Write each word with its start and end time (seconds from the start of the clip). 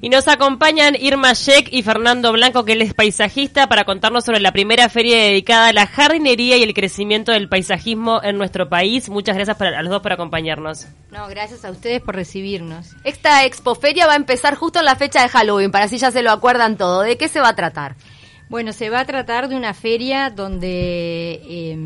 Y 0.00 0.08
nos 0.08 0.26
acompañan 0.28 0.96
Irma 0.98 1.32
Sheck 1.34 1.68
y 1.70 1.82
Fernando 1.82 2.32
Blanco, 2.32 2.64
que 2.64 2.72
él 2.72 2.82
es 2.82 2.94
paisajista, 2.94 3.68
para 3.68 3.84
contarnos 3.84 4.24
sobre 4.24 4.40
la 4.40 4.52
primera 4.52 4.88
feria 4.88 5.16
dedicada 5.18 5.68
a 5.68 5.72
la 5.72 5.86
jardinería 5.86 6.56
y 6.56 6.62
el 6.62 6.74
crecimiento 6.74 7.32
del 7.32 7.48
paisajismo 7.48 8.20
en 8.22 8.38
nuestro 8.38 8.68
país. 8.68 9.08
Muchas 9.08 9.36
gracias 9.36 9.56
para, 9.56 9.78
a 9.78 9.82
los 9.82 9.92
dos 9.92 10.02
por 10.02 10.12
acompañarnos. 10.12 10.86
No, 11.10 11.28
gracias 11.28 11.64
a 11.64 11.70
ustedes 11.70 12.00
por 12.00 12.14
recibirnos. 12.14 12.96
Esta 13.04 13.44
expoferia 13.44 14.06
va 14.06 14.14
a 14.14 14.16
empezar 14.16 14.54
justo 14.54 14.78
en 14.78 14.86
la 14.86 14.96
fecha 14.96 15.22
de 15.22 15.28
Halloween, 15.28 15.70
para 15.70 15.84
así 15.84 15.98
ya 15.98 16.10
se 16.10 16.22
lo 16.22 16.30
acuerdan 16.30 16.76
todo. 16.76 17.02
¿De 17.02 17.16
qué 17.16 17.28
se 17.28 17.40
va 17.40 17.48
a 17.48 17.56
tratar? 17.56 17.96
Bueno, 18.48 18.72
se 18.72 18.90
va 18.90 19.00
a 19.00 19.04
tratar 19.06 19.48
de 19.48 19.56
una 19.56 19.72
feria 19.72 20.30
donde 20.30 21.40
eh, 21.44 21.76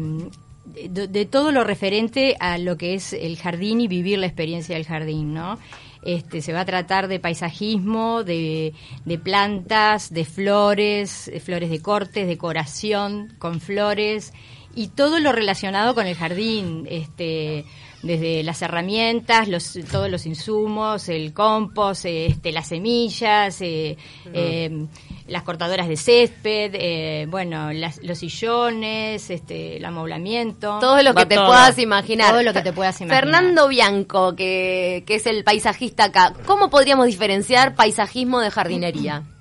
de, 0.90 1.06
de, 1.06 1.24
todo 1.24 1.52
lo 1.52 1.64
referente 1.64 2.36
a 2.40 2.58
lo 2.58 2.76
que 2.76 2.94
es 2.94 3.12
el 3.12 3.36
jardín 3.36 3.80
y 3.80 3.88
vivir 3.88 4.18
la 4.18 4.26
experiencia 4.26 4.74
del 4.74 4.84
jardín, 4.84 5.32
¿no? 5.32 5.58
Este, 6.06 6.40
se 6.40 6.52
va 6.52 6.60
a 6.60 6.64
tratar 6.64 7.08
de 7.08 7.18
paisajismo, 7.18 8.22
de, 8.22 8.74
de 9.04 9.18
plantas, 9.18 10.14
de 10.14 10.24
flores, 10.24 11.28
de 11.32 11.40
flores 11.40 11.68
de 11.68 11.82
cortes, 11.82 12.28
decoración 12.28 13.34
con 13.40 13.60
flores 13.60 14.32
y 14.76 14.88
todo 14.88 15.18
lo 15.18 15.32
relacionado 15.32 15.96
con 15.96 16.06
el 16.06 16.14
jardín, 16.14 16.86
este, 16.88 17.64
desde 18.02 18.44
las 18.44 18.62
herramientas, 18.62 19.48
los, 19.48 19.76
todos 19.90 20.08
los 20.08 20.26
insumos, 20.26 21.08
el 21.08 21.32
compost, 21.32 22.04
este, 22.04 22.52
las 22.52 22.68
semillas, 22.68 23.60
eh, 23.62 23.96
eh, 24.32 24.86
las 25.28 25.42
cortadoras 25.42 25.88
de 25.88 25.96
césped, 25.96 26.70
eh, 26.74 27.26
bueno, 27.28 27.72
las, 27.72 28.02
los 28.02 28.18
sillones, 28.18 29.30
este, 29.30 29.76
el 29.76 29.84
amoblamiento. 29.84 30.78
Todo 30.78 31.02
lo 31.02 31.14
que 31.14 31.26
te 31.26 31.34
todo. 31.34 31.46
puedas 31.46 31.78
imaginar. 31.78 32.30
Todo 32.30 32.42
lo 32.42 32.52
que 32.52 32.62
te 32.62 32.72
puedas 32.72 33.00
imaginar. 33.00 33.24
Fernando 33.24 33.68
Bianco, 33.68 34.36
que, 34.36 35.04
que 35.06 35.16
es 35.16 35.26
el 35.26 35.44
paisajista 35.44 36.04
acá, 36.04 36.32
¿cómo 36.46 36.70
podríamos 36.70 37.06
diferenciar 37.06 37.74
paisajismo 37.74 38.40
de 38.40 38.50
jardinería? 38.50 39.22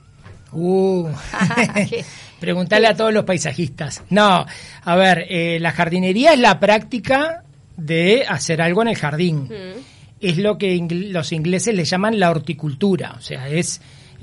Uh. 0.58 1.09
Preguntarle 2.39 2.88
a 2.88 2.95
todos 2.95 3.14
los 3.14 3.25
paisajistas. 3.25 4.03
No, 4.09 4.45
a 4.83 4.95
ver, 4.95 5.25
eh, 5.30 5.59
la 5.59 5.72
jardinería 5.72 6.31
es 6.31 6.39
la 6.39 6.59
práctica 6.61 7.44
de 7.75 8.25
hacer 8.27 8.61
algo 8.61 8.81
en 8.81 8.88
el 8.88 8.95
jardín. 8.95 9.49
Mm. 9.49 9.80
Es 10.22 10.38
lo 10.38 10.58
que 10.58 10.75
ingl 10.75 11.11
los 11.11 11.33
ingleses 11.33 11.75
le 11.75 11.83
llaman 11.83 12.20
la 12.20 12.30
horticultura, 12.30 13.16
o 13.17 13.22
sea, 13.22 13.49
es 13.49 13.81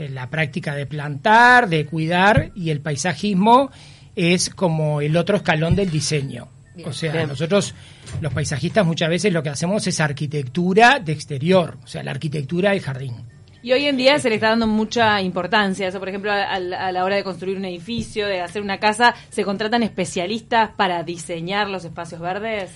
la 0.08 0.28
práctica 0.30 0.74
de 0.74 0.86
plantar, 0.86 1.68
de 1.68 1.86
cuidar, 1.86 2.50
y 2.54 2.70
el 2.70 2.80
paisajismo 2.80 3.70
es 4.14 4.50
como 4.50 5.00
el 5.00 5.16
otro 5.16 5.36
escalón 5.36 5.74
del 5.74 5.90
diseño. 5.90 6.48
Bien. 6.74 6.88
o 6.88 6.92
sea, 6.92 7.12
Bien. 7.12 7.28
nosotros 7.28 7.74
los 8.22 8.32
paisajistas 8.32 8.86
muchas 8.86 9.10
veces 9.10 9.32
lo 9.32 9.42
que 9.42 9.50
hacemos 9.50 9.86
es 9.86 10.00
arquitectura 10.00 11.00
de 11.00 11.12
exterior, 11.12 11.76
o 11.84 11.86
sea, 11.86 12.02
la 12.02 12.12
arquitectura 12.12 12.70
del 12.70 12.80
jardín. 12.80 13.14
Y 13.62 13.72
hoy 13.72 13.84
en 13.84 13.96
día 13.96 14.18
se 14.18 14.28
le 14.28 14.36
está 14.36 14.48
dando 14.48 14.66
mucha 14.66 15.20
importancia. 15.22 15.86
Eso, 15.86 16.00
por 16.00 16.08
ejemplo, 16.08 16.32
a, 16.32 16.54
a 16.54 16.92
la 16.92 17.04
hora 17.04 17.14
de 17.14 17.22
construir 17.22 17.56
un 17.56 17.64
edificio, 17.64 18.26
de 18.26 18.40
hacer 18.40 18.60
una 18.60 18.80
casa, 18.80 19.14
se 19.28 19.44
contratan 19.44 19.84
especialistas 19.84 20.70
para 20.70 21.04
diseñar 21.04 21.68
los 21.68 21.84
espacios 21.84 22.20
verdes. 22.20 22.72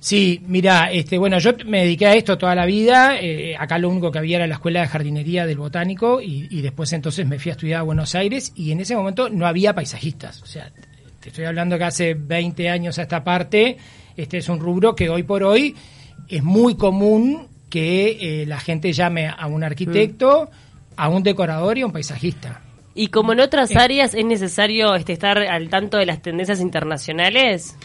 Sí, 0.00 0.40
mira, 0.46 0.90
este, 0.90 1.18
bueno, 1.18 1.38
yo 1.38 1.52
me 1.66 1.82
dediqué 1.82 2.06
a 2.06 2.14
esto 2.14 2.38
toda 2.38 2.54
la 2.54 2.64
vida. 2.64 3.20
eh, 3.20 3.54
acá 3.58 3.78
lo 3.78 3.90
único 3.90 4.10
que 4.10 4.18
había 4.18 4.38
era 4.38 4.46
la 4.46 4.54
escuela 4.54 4.80
de 4.80 4.88
jardinería 4.88 5.44
del 5.46 5.58
botánico 5.58 6.22
y, 6.22 6.48
y 6.50 6.62
después 6.62 6.92
entonces 6.94 7.26
me 7.26 7.38
fui 7.38 7.50
a 7.50 7.52
estudiar 7.52 7.80
a 7.80 7.82
Buenos 7.82 8.14
Aires 8.14 8.52
y 8.56 8.72
en 8.72 8.80
ese 8.80 8.96
momento 8.96 9.28
no 9.28 9.46
había 9.46 9.74
paisajistas. 9.74 10.42
O 10.42 10.46
sea, 10.46 10.70
te 11.20 11.28
estoy 11.28 11.44
hablando 11.44 11.76
que 11.76 11.84
hace 11.84 12.14
20 12.14 12.70
años 12.70 12.98
a 12.98 13.02
esta 13.02 13.22
parte, 13.22 13.76
este 14.16 14.38
es 14.38 14.48
un 14.48 14.58
rubro 14.58 14.94
que 14.96 15.10
hoy 15.10 15.22
por 15.22 15.42
hoy 15.44 15.74
es 16.28 16.42
muy 16.42 16.76
común 16.76 17.48
que 17.68 18.42
eh, 18.42 18.46
la 18.46 18.58
gente 18.58 18.92
llame 18.94 19.28
a 19.28 19.46
un 19.48 19.62
arquitecto, 19.62 20.50
a 20.96 21.08
un 21.10 21.22
decorador 21.22 21.76
y 21.76 21.82
a 21.82 21.86
un 21.86 21.92
paisajista. 21.92 22.62
Y 22.94 23.08
como 23.08 23.32
en 23.34 23.40
otras 23.40 23.70
Eh. 23.70 23.78
áreas 23.78 24.14
es 24.14 24.24
necesario 24.24 24.94
este, 24.94 25.12
estar 25.12 25.38
al 25.38 25.68
tanto 25.68 25.98
de 25.98 26.06
las 26.06 26.22
tendencias 26.22 26.60
internacionales. 26.60 27.76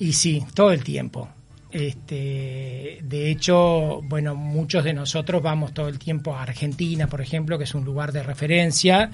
Y 0.00 0.12
sí, 0.14 0.44
todo 0.54 0.72
el 0.72 0.82
tiempo. 0.82 1.28
Este, 1.74 3.00
de 3.02 3.30
hecho, 3.32 4.00
bueno, 4.04 4.36
muchos 4.36 4.84
de 4.84 4.92
nosotros 4.92 5.42
vamos 5.42 5.74
todo 5.74 5.88
el 5.88 5.98
tiempo 5.98 6.32
a 6.32 6.42
Argentina, 6.42 7.08
por 7.08 7.20
ejemplo, 7.20 7.58
que 7.58 7.64
es 7.64 7.74
un 7.74 7.84
lugar 7.84 8.12
de 8.12 8.22
referencia, 8.22 9.10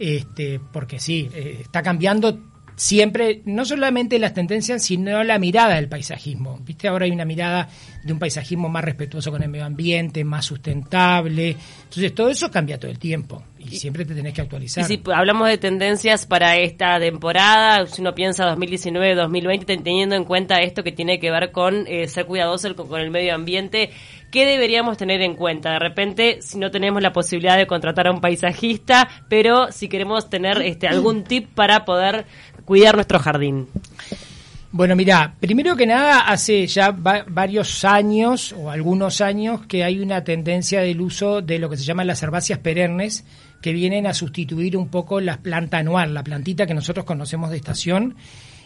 este, 0.00 0.58
porque 0.58 0.98
sí, 0.98 1.30
eh, 1.32 1.58
está 1.60 1.80
cambiando 1.80 2.51
siempre, 2.76 3.42
no 3.44 3.64
solamente 3.64 4.18
las 4.18 4.34
tendencias, 4.34 4.82
sino 4.84 5.22
la 5.24 5.38
mirada 5.38 5.74
del 5.76 5.88
paisajismo. 5.88 6.58
Viste, 6.64 6.88
ahora 6.88 7.04
hay 7.04 7.10
una 7.12 7.24
mirada 7.24 7.68
de 8.02 8.12
un 8.12 8.18
paisajismo 8.18 8.68
más 8.68 8.84
respetuoso 8.84 9.30
con 9.30 9.42
el 9.42 9.48
medio 9.48 9.64
ambiente, 9.64 10.24
más 10.24 10.44
sustentable. 10.46 11.56
Entonces, 11.84 12.14
todo 12.14 12.28
eso 12.30 12.50
cambia 12.50 12.78
todo 12.78 12.90
el 12.90 12.98
tiempo 12.98 13.42
y 13.58 13.76
siempre 13.76 14.04
te 14.04 14.14
tenés 14.14 14.34
que 14.34 14.40
Y 14.40 14.44
actualizar. 14.44 14.84
si 14.84 15.00
hablamos 15.14 15.46
de 15.48 15.58
tendencias 15.58 16.26
para 16.26 16.56
esta 16.56 16.98
temporada, 16.98 17.86
si 17.86 18.00
uno 18.00 18.14
piensa 18.14 18.44
2019-2020, 18.56 19.64
ten- 19.64 19.82
teniendo 19.84 20.16
en 20.16 20.24
cuenta 20.24 20.60
esto 20.60 20.82
que 20.82 20.90
tiene 20.92 21.20
que 21.20 21.30
ver 21.30 21.52
con 21.52 21.86
eh, 21.86 22.08
ser 22.08 22.26
cuidadoso 22.26 22.74
con, 22.74 22.88
con 22.88 23.00
el 23.00 23.10
medio 23.10 23.34
ambiente, 23.34 23.90
¿qué 24.32 24.46
deberíamos 24.46 24.96
tener 24.96 25.20
en 25.22 25.36
cuenta? 25.36 25.72
De 25.72 25.78
repente, 25.78 26.42
si 26.42 26.58
no 26.58 26.70
tenemos 26.72 27.02
la 27.02 27.12
posibilidad 27.12 27.56
de 27.56 27.66
contratar 27.68 28.08
a 28.08 28.12
un 28.12 28.20
paisajista, 28.20 29.08
pero 29.28 29.70
si 29.70 29.88
queremos 29.88 30.28
tener 30.28 30.60
este, 30.62 30.88
algún 30.88 31.22
tip 31.24 31.48
para 31.54 31.84
poder 31.84 32.26
cuidar 32.64 32.94
nuestro 32.94 33.18
jardín. 33.18 33.68
Bueno, 34.74 34.96
mira, 34.96 35.34
primero 35.38 35.76
que 35.76 35.86
nada, 35.86 36.20
hace 36.20 36.66
ya 36.66 36.92
va- 36.92 37.24
varios 37.28 37.84
años 37.84 38.54
o 38.56 38.70
algunos 38.70 39.20
años 39.20 39.66
que 39.66 39.84
hay 39.84 40.00
una 40.00 40.24
tendencia 40.24 40.80
del 40.80 41.00
uso 41.02 41.42
de 41.42 41.58
lo 41.58 41.68
que 41.68 41.76
se 41.76 41.84
llaman 41.84 42.06
las 42.06 42.22
herbáceas 42.22 42.58
perennes, 42.60 43.24
que 43.60 43.72
vienen 43.72 44.06
a 44.06 44.14
sustituir 44.14 44.76
un 44.78 44.88
poco 44.88 45.20
la 45.20 45.36
planta 45.38 45.76
anual, 45.78 46.14
la 46.14 46.24
plantita 46.24 46.66
que 46.66 46.72
nosotros 46.74 47.04
conocemos 47.04 47.50
de 47.50 47.58
estación. 47.58 48.16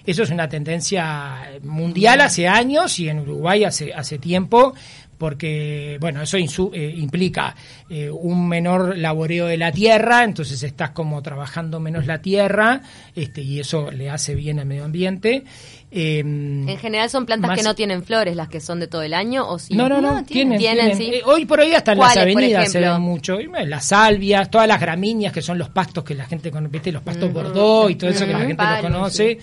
Eso 0.06 0.22
es 0.22 0.30
una 0.30 0.48
tendencia 0.48 1.50
mundial 1.64 2.20
hace 2.20 2.46
años 2.46 3.00
y 3.00 3.08
en 3.08 3.18
Uruguay 3.18 3.64
hace, 3.64 3.92
hace 3.92 4.18
tiempo, 4.20 4.72
porque, 5.18 5.96
bueno, 6.00 6.22
eso 6.22 6.38
insu- 6.38 6.70
eh, 6.74 6.94
implica 6.96 7.54
eh, 7.88 8.10
un 8.10 8.48
menor 8.48 8.96
laboreo 8.98 9.46
de 9.46 9.56
la 9.56 9.72
tierra, 9.72 10.24
entonces 10.24 10.62
estás 10.62 10.90
como 10.90 11.22
trabajando 11.22 11.80
menos 11.80 12.06
la 12.06 12.20
tierra, 12.20 12.82
este, 13.14 13.40
y 13.42 13.60
eso 13.60 13.90
le 13.90 14.10
hace 14.10 14.34
bien 14.34 14.58
al 14.58 14.66
medio 14.66 14.84
ambiente. 14.84 15.44
Eh, 15.90 16.18
En 16.18 16.78
general 16.78 17.08
son 17.08 17.24
plantas 17.26 17.48
más- 17.48 17.58
que 17.58 17.64
no 17.64 17.74
tienen 17.74 18.02
flores, 18.02 18.36
las 18.36 18.48
que 18.48 18.60
son 18.60 18.80
de 18.80 18.86
todo 18.88 19.02
el 19.02 19.14
año, 19.14 19.48
o 19.48 19.58
sí. 19.58 19.74
no, 19.74 19.88
no, 19.88 20.00
no, 20.00 20.24
tienen, 20.24 20.58
tienen, 20.58 20.92
tienen. 20.92 20.96
sí. 20.96 21.14
Eh, 21.18 21.22
hoy 21.24 21.44
por 21.46 21.60
hoy 21.60 21.72
hasta 21.72 21.92
en 21.92 21.98
las 21.98 22.12
¿Cuáles, 22.12 22.34
por 22.34 22.42
avenidas 22.42 22.72
se 22.72 22.80
ven 22.80 23.00
mucho. 23.00 23.38
Las 23.66 23.84
salvias, 23.86 24.50
todas 24.50 24.66
las 24.68 24.80
gramíneas 24.80 25.32
que 25.32 25.40
son 25.42 25.56
los 25.58 25.68
pastos 25.70 26.04
que 26.04 26.14
la 26.14 26.26
gente 26.26 26.50
conoce, 26.50 26.92
los 26.92 27.02
pastos 27.02 27.32
Bordeaux 27.32 27.90
y 27.90 27.94
todo 27.94 28.10
eso 28.10 28.26
que 28.26 28.32
la 28.32 28.38
Ujú. 28.38 28.46
gente 28.48 28.62
lo 28.62 28.68
Palos, 28.68 28.82
conoce. 28.92 29.38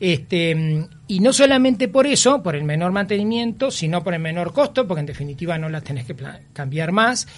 Este, 0.00 0.54
mm, 0.54 0.88
y 1.08 1.20
no 1.20 1.32
solamente 1.32 1.86
por 1.88 2.06
eso, 2.06 2.42
por 2.42 2.56
el 2.56 2.64
menor 2.64 2.90
mantenimiento, 2.90 3.70
sino 3.70 4.02
por 4.02 4.14
el 4.14 4.20
menor 4.20 4.52
costo, 4.54 4.86
porque 4.88 5.00
en 5.00 5.06
definitiva 5.06 5.58
no 5.58 5.68
las 5.68 5.84
tenés 5.84 6.06
que 6.06 6.16
cambiar 6.54 6.90
más. 6.90 7.28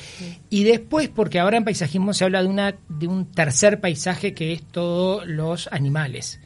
Y 0.49 0.63
después, 0.63 1.09
porque 1.09 1.41
ahora 1.41 1.57
en 1.57 1.65
paisajismo 1.65 2.15
se 2.15 2.25
habla 2.25 2.41
de, 2.43 2.49
una, 2.49 2.75
de 2.89 3.07
un 3.09 3.33
tercer 3.33 3.81
paisaje 3.81 4.33
que 4.33 4.53
es 4.53 4.63
todos 4.63 5.27
los 5.27 5.69
animales. 5.73 6.41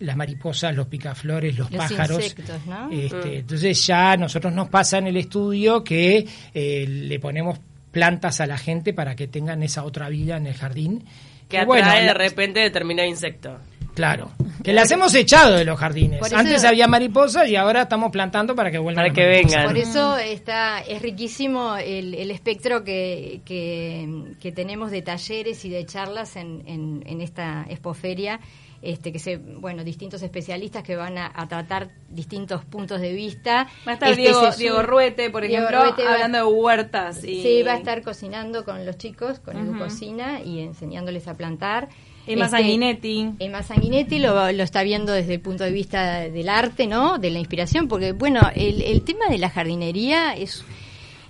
Las 0.00 0.16
mariposas, 0.16 0.74
los 0.74 0.88
picaflores, 0.88 1.56
los, 1.56 1.70
Los 1.70 1.78
pájaros. 1.78 2.24
insectos, 2.24 2.66
¿no? 2.66 2.90
Este, 2.90 3.38
Entonces 3.38 3.86
ya 3.86 4.12
a 4.12 4.16
nosotros 4.16 4.52
nos 4.52 4.68
pasa 4.68 4.98
en 4.98 5.06
el 5.06 5.16
estudio 5.16 5.84
que 5.84 6.26
eh, 6.52 6.86
le 6.88 7.20
ponemos 7.20 7.60
plantas 7.92 8.40
a 8.40 8.46
la 8.46 8.58
gente 8.58 8.92
para 8.94 9.14
que 9.14 9.28
tengan 9.28 9.62
esa 9.62 9.84
otra 9.84 10.08
vida 10.08 10.38
en 10.38 10.48
el 10.48 10.54
jardín. 10.54 11.04
Que 11.48 11.58
Y 11.58 11.60
atrae 11.60 11.66
bueno, 11.66 11.92
de 11.92 12.14
repente 12.14 12.58
determinado 12.58 13.08
insecto. 13.08 13.58
Claro, 13.94 14.32
que 14.62 14.72
las 14.72 14.90
hemos 14.90 15.14
echado 15.14 15.56
de 15.56 15.64
los 15.64 15.78
jardines. 15.78 16.20
Eso- 16.24 16.36
Antes 16.36 16.64
había 16.64 16.86
mariposas 16.86 17.48
y 17.48 17.56
ahora 17.56 17.82
estamos 17.82 18.10
plantando 18.12 18.54
para 18.54 18.70
que 18.70 18.78
vuelvan. 18.78 19.04
Para 19.04 19.14
que 19.14 19.26
vengan. 19.26 19.66
Por 19.66 19.76
eso 19.76 20.16
está, 20.18 20.80
es 20.80 21.02
riquísimo 21.02 21.76
el, 21.76 22.14
el 22.14 22.30
espectro 22.30 22.84
que, 22.84 23.40
que, 23.44 24.34
que 24.40 24.52
tenemos 24.52 24.90
de 24.90 25.02
talleres 25.02 25.64
y 25.64 25.68
de 25.70 25.84
charlas 25.86 26.36
en, 26.36 26.62
en, 26.66 27.02
en 27.06 27.20
esta 27.20 27.66
expoferia. 27.68 28.40
Este, 28.84 29.12
que 29.12 29.20
se, 29.20 29.36
bueno, 29.36 29.84
distintos 29.84 30.22
especialistas 30.24 30.82
que 30.82 30.96
van 30.96 31.16
a, 31.16 31.30
a 31.32 31.46
tratar 31.46 31.90
distintos 32.08 32.64
puntos 32.64 33.00
de 33.00 33.12
vista. 33.12 33.68
Va 33.86 33.92
a 33.92 33.94
estar 33.94 34.10
Este, 34.10 34.22
Diego, 34.22 34.50
Diego 34.58 34.82
Ruete, 34.82 35.30
por 35.30 35.46
Diego 35.46 35.68
ejemplo, 35.68 35.84
Ruete 35.84 36.02
va- 36.04 36.14
hablando 36.14 36.38
de 36.38 36.44
huertas. 36.44 37.22
Y... 37.22 37.42
Sí, 37.42 37.62
va 37.62 37.74
a 37.74 37.76
estar 37.76 38.02
cocinando 38.02 38.64
con 38.64 38.84
los 38.84 38.98
chicos, 38.98 39.38
con 39.38 39.56
Edu 39.56 39.70
Ujú. 39.70 39.84
Cocina 39.84 40.40
y 40.44 40.58
enseñándoles 40.58 41.28
a 41.28 41.34
plantar. 41.36 41.90
Emma 42.26 42.46
Este, 42.46 42.56
Sanguinetti. 42.58 43.30
Emma 43.38 43.62
Sanguinetti 43.62 44.18
lo, 44.18 44.52
lo 44.52 44.62
está 44.62 44.82
viendo 44.82 45.12
desde 45.12 45.34
el 45.34 45.40
punto 45.40 45.64
de 45.64 45.72
vista 45.72 46.20
del 46.20 46.48
arte, 46.48 46.86
¿no? 46.86 47.18
De 47.18 47.30
la 47.30 47.38
inspiración, 47.38 47.88
porque, 47.88 48.12
bueno, 48.12 48.40
el, 48.54 48.82
el 48.82 49.02
tema 49.02 49.26
de 49.28 49.38
la 49.38 49.50
jardinería 49.50 50.34
es 50.34 50.64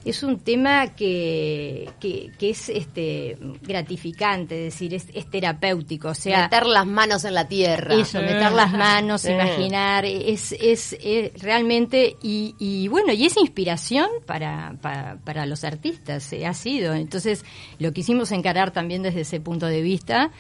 es 0.04 0.22
un 0.22 0.40
tema 0.40 0.88
que, 0.94 1.88
que, 2.00 2.30
que 2.38 2.50
es 2.50 2.68
este 2.68 3.38
gratificante, 3.62 4.66
es 4.66 4.74
decir, 4.74 4.94
es, 4.94 5.06
es 5.14 5.30
terapéutico, 5.30 6.08
o 6.08 6.14
sea, 6.14 6.42
Meter 6.42 6.66
las 6.66 6.86
manos 6.86 7.24
en 7.24 7.34
la 7.34 7.46
tierra. 7.46 7.94
eso, 7.94 8.20
meter 8.20 8.52
las 8.52 8.72
manos, 8.72 9.24
imaginar, 9.28 10.04
es, 10.04 10.52
es, 10.52 10.96
es 11.00 11.40
realmente, 11.40 12.16
y, 12.22 12.54
y 12.58 12.88
bueno, 12.88 13.12
y 13.12 13.26
es 13.26 13.36
inspiración 13.36 14.08
para, 14.26 14.76
para, 14.80 15.18
para 15.24 15.46
los 15.46 15.62
artistas, 15.64 16.32
eh, 16.32 16.46
ha 16.46 16.54
sido. 16.54 16.94
Entonces, 16.94 17.44
lo 17.78 17.92
quisimos 17.92 18.32
encarar 18.32 18.72
también 18.72 19.02
desde 19.02 19.20
ese 19.20 19.40
punto 19.40 19.66
de 19.66 19.82
vista. 19.82 20.32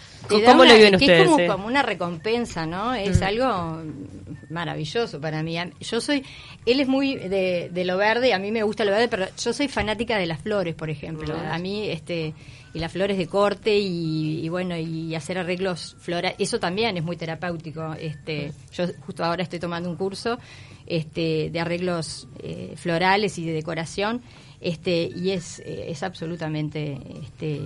¿Cómo 0.45 0.65
lo 0.65 0.75
viven 0.75 0.91
que 0.99 1.05
ustedes, 1.05 1.21
Es 1.21 1.27
como, 1.29 1.39
eh? 1.39 1.47
como 1.47 1.65
una 1.65 1.81
recompensa, 1.81 2.67
¿no? 2.67 2.93
Es 2.93 3.23
algo 3.23 3.81
maravilloso 4.51 5.19
para 5.19 5.41
mí. 5.41 5.57
Yo 5.79 5.99
soy, 5.99 6.23
él 6.67 6.79
es 6.79 6.87
muy 6.87 7.15
de, 7.15 7.69
de 7.71 7.85
lo 7.85 7.97
verde, 7.97 8.35
a 8.35 8.37
mí 8.37 8.51
me 8.51 8.61
gusta 8.61 8.85
lo 8.85 8.91
verde, 8.91 9.07
pero 9.07 9.25
yo 9.35 9.51
soy 9.51 9.67
fanática 9.67 10.15
de 10.19 10.27
las 10.27 10.41
flores, 10.41 10.75
por 10.75 10.91
ejemplo. 10.91 11.35
A 11.51 11.57
mí, 11.57 11.89
este, 11.89 12.35
y 12.73 12.79
las 12.79 12.91
flores 12.91 13.17
de 13.17 13.27
corte 13.27 13.77
y, 13.77 14.45
y 14.45 14.49
bueno, 14.49 14.77
y 14.77 15.15
hacer 15.15 15.37
arreglos 15.37 15.95
florales, 15.99 16.35
eso 16.39 16.59
también 16.59 16.97
es 16.97 17.03
muy 17.03 17.17
terapéutico. 17.17 17.93
Este, 17.99 18.51
yo 18.73 18.85
justo 19.05 19.23
ahora 19.23 19.43
estoy 19.43 19.59
tomando 19.59 19.89
un 19.89 19.95
curso 19.95 20.37
este, 20.85 21.49
de 21.51 21.59
arreglos 21.59 22.27
eh, 22.43 22.73
florales 22.75 23.37
y 23.37 23.45
de 23.45 23.53
decoración, 23.53 24.21
este, 24.61 25.09
y 25.15 25.31
es, 25.31 25.59
eh, 25.59 25.85
es 25.89 26.03
absolutamente, 26.03 26.97
este, 27.23 27.61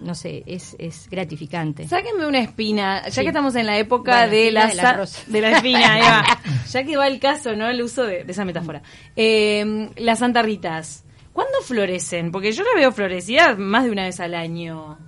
no 0.00 0.14
sé, 0.14 0.42
es, 0.46 0.74
es 0.78 1.08
gratificante. 1.10 1.86
Sáquenme 1.88 2.26
una 2.26 2.38
espina, 2.40 3.04
ya 3.04 3.10
Sí. 3.10 3.20
que 3.22 3.28
estamos 3.28 3.54
en 3.54 3.66
la 3.66 3.78
época 3.78 4.12
Bueno, 4.26 4.32
de 4.32 4.50
la, 4.50 4.66
de 4.68 5.40
la 5.40 5.48
de 5.50 5.56
espina, 5.56 5.94
ahí 5.94 6.00
va. 6.02 6.24
ya 6.70 6.84
que 6.84 6.96
va 6.96 7.06
el 7.06 7.20
caso, 7.20 7.54
¿no? 7.54 7.68
El 7.68 7.82
uso 7.82 8.04
de, 8.04 8.24
de 8.24 8.32
esa 8.32 8.44
metáfora. 8.44 8.82
Eh, 9.16 9.90
las 9.96 10.18
santarritas, 10.20 11.04
¿cuándo 11.32 11.60
florecen? 11.62 12.30
Porque 12.32 12.52
yo 12.52 12.62
las 12.64 12.74
veo 12.74 12.92
florecidas 12.92 13.58
más 13.58 13.84
de 13.84 13.90
una 13.90 14.04
vez 14.04 14.20
al 14.20 14.34
año. 14.34 14.98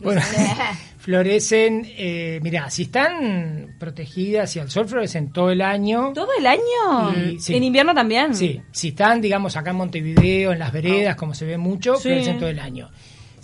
Bueno, 0.00 0.20
florecen, 0.98 1.86
eh, 1.96 2.40
mira, 2.42 2.68
si 2.70 2.82
están 2.82 3.76
protegidas 3.78 4.54
y 4.56 4.58
al 4.60 4.70
sol 4.70 4.88
florecen 4.88 5.32
todo 5.32 5.50
el 5.50 5.60
año. 5.60 6.12
¿Todo 6.14 6.30
el 6.38 6.46
año? 6.46 7.30
Y- 7.32 7.38
sí. 7.40 7.54
¿En 7.54 7.62
invierno 7.64 7.94
también? 7.94 8.34
Sí, 8.34 8.60
si 8.72 8.88
están, 8.88 9.20
digamos, 9.20 9.56
acá 9.56 9.70
en 9.70 9.76
Montevideo, 9.76 10.52
en 10.52 10.58
las 10.58 10.72
veredas, 10.72 11.14
como 11.16 11.34
se 11.34 11.44
ve 11.44 11.56
mucho, 11.56 11.96
Sí. 11.96 12.08
florecen 12.08 12.38
todo 12.38 12.48
el 12.48 12.58
año. 12.58 12.90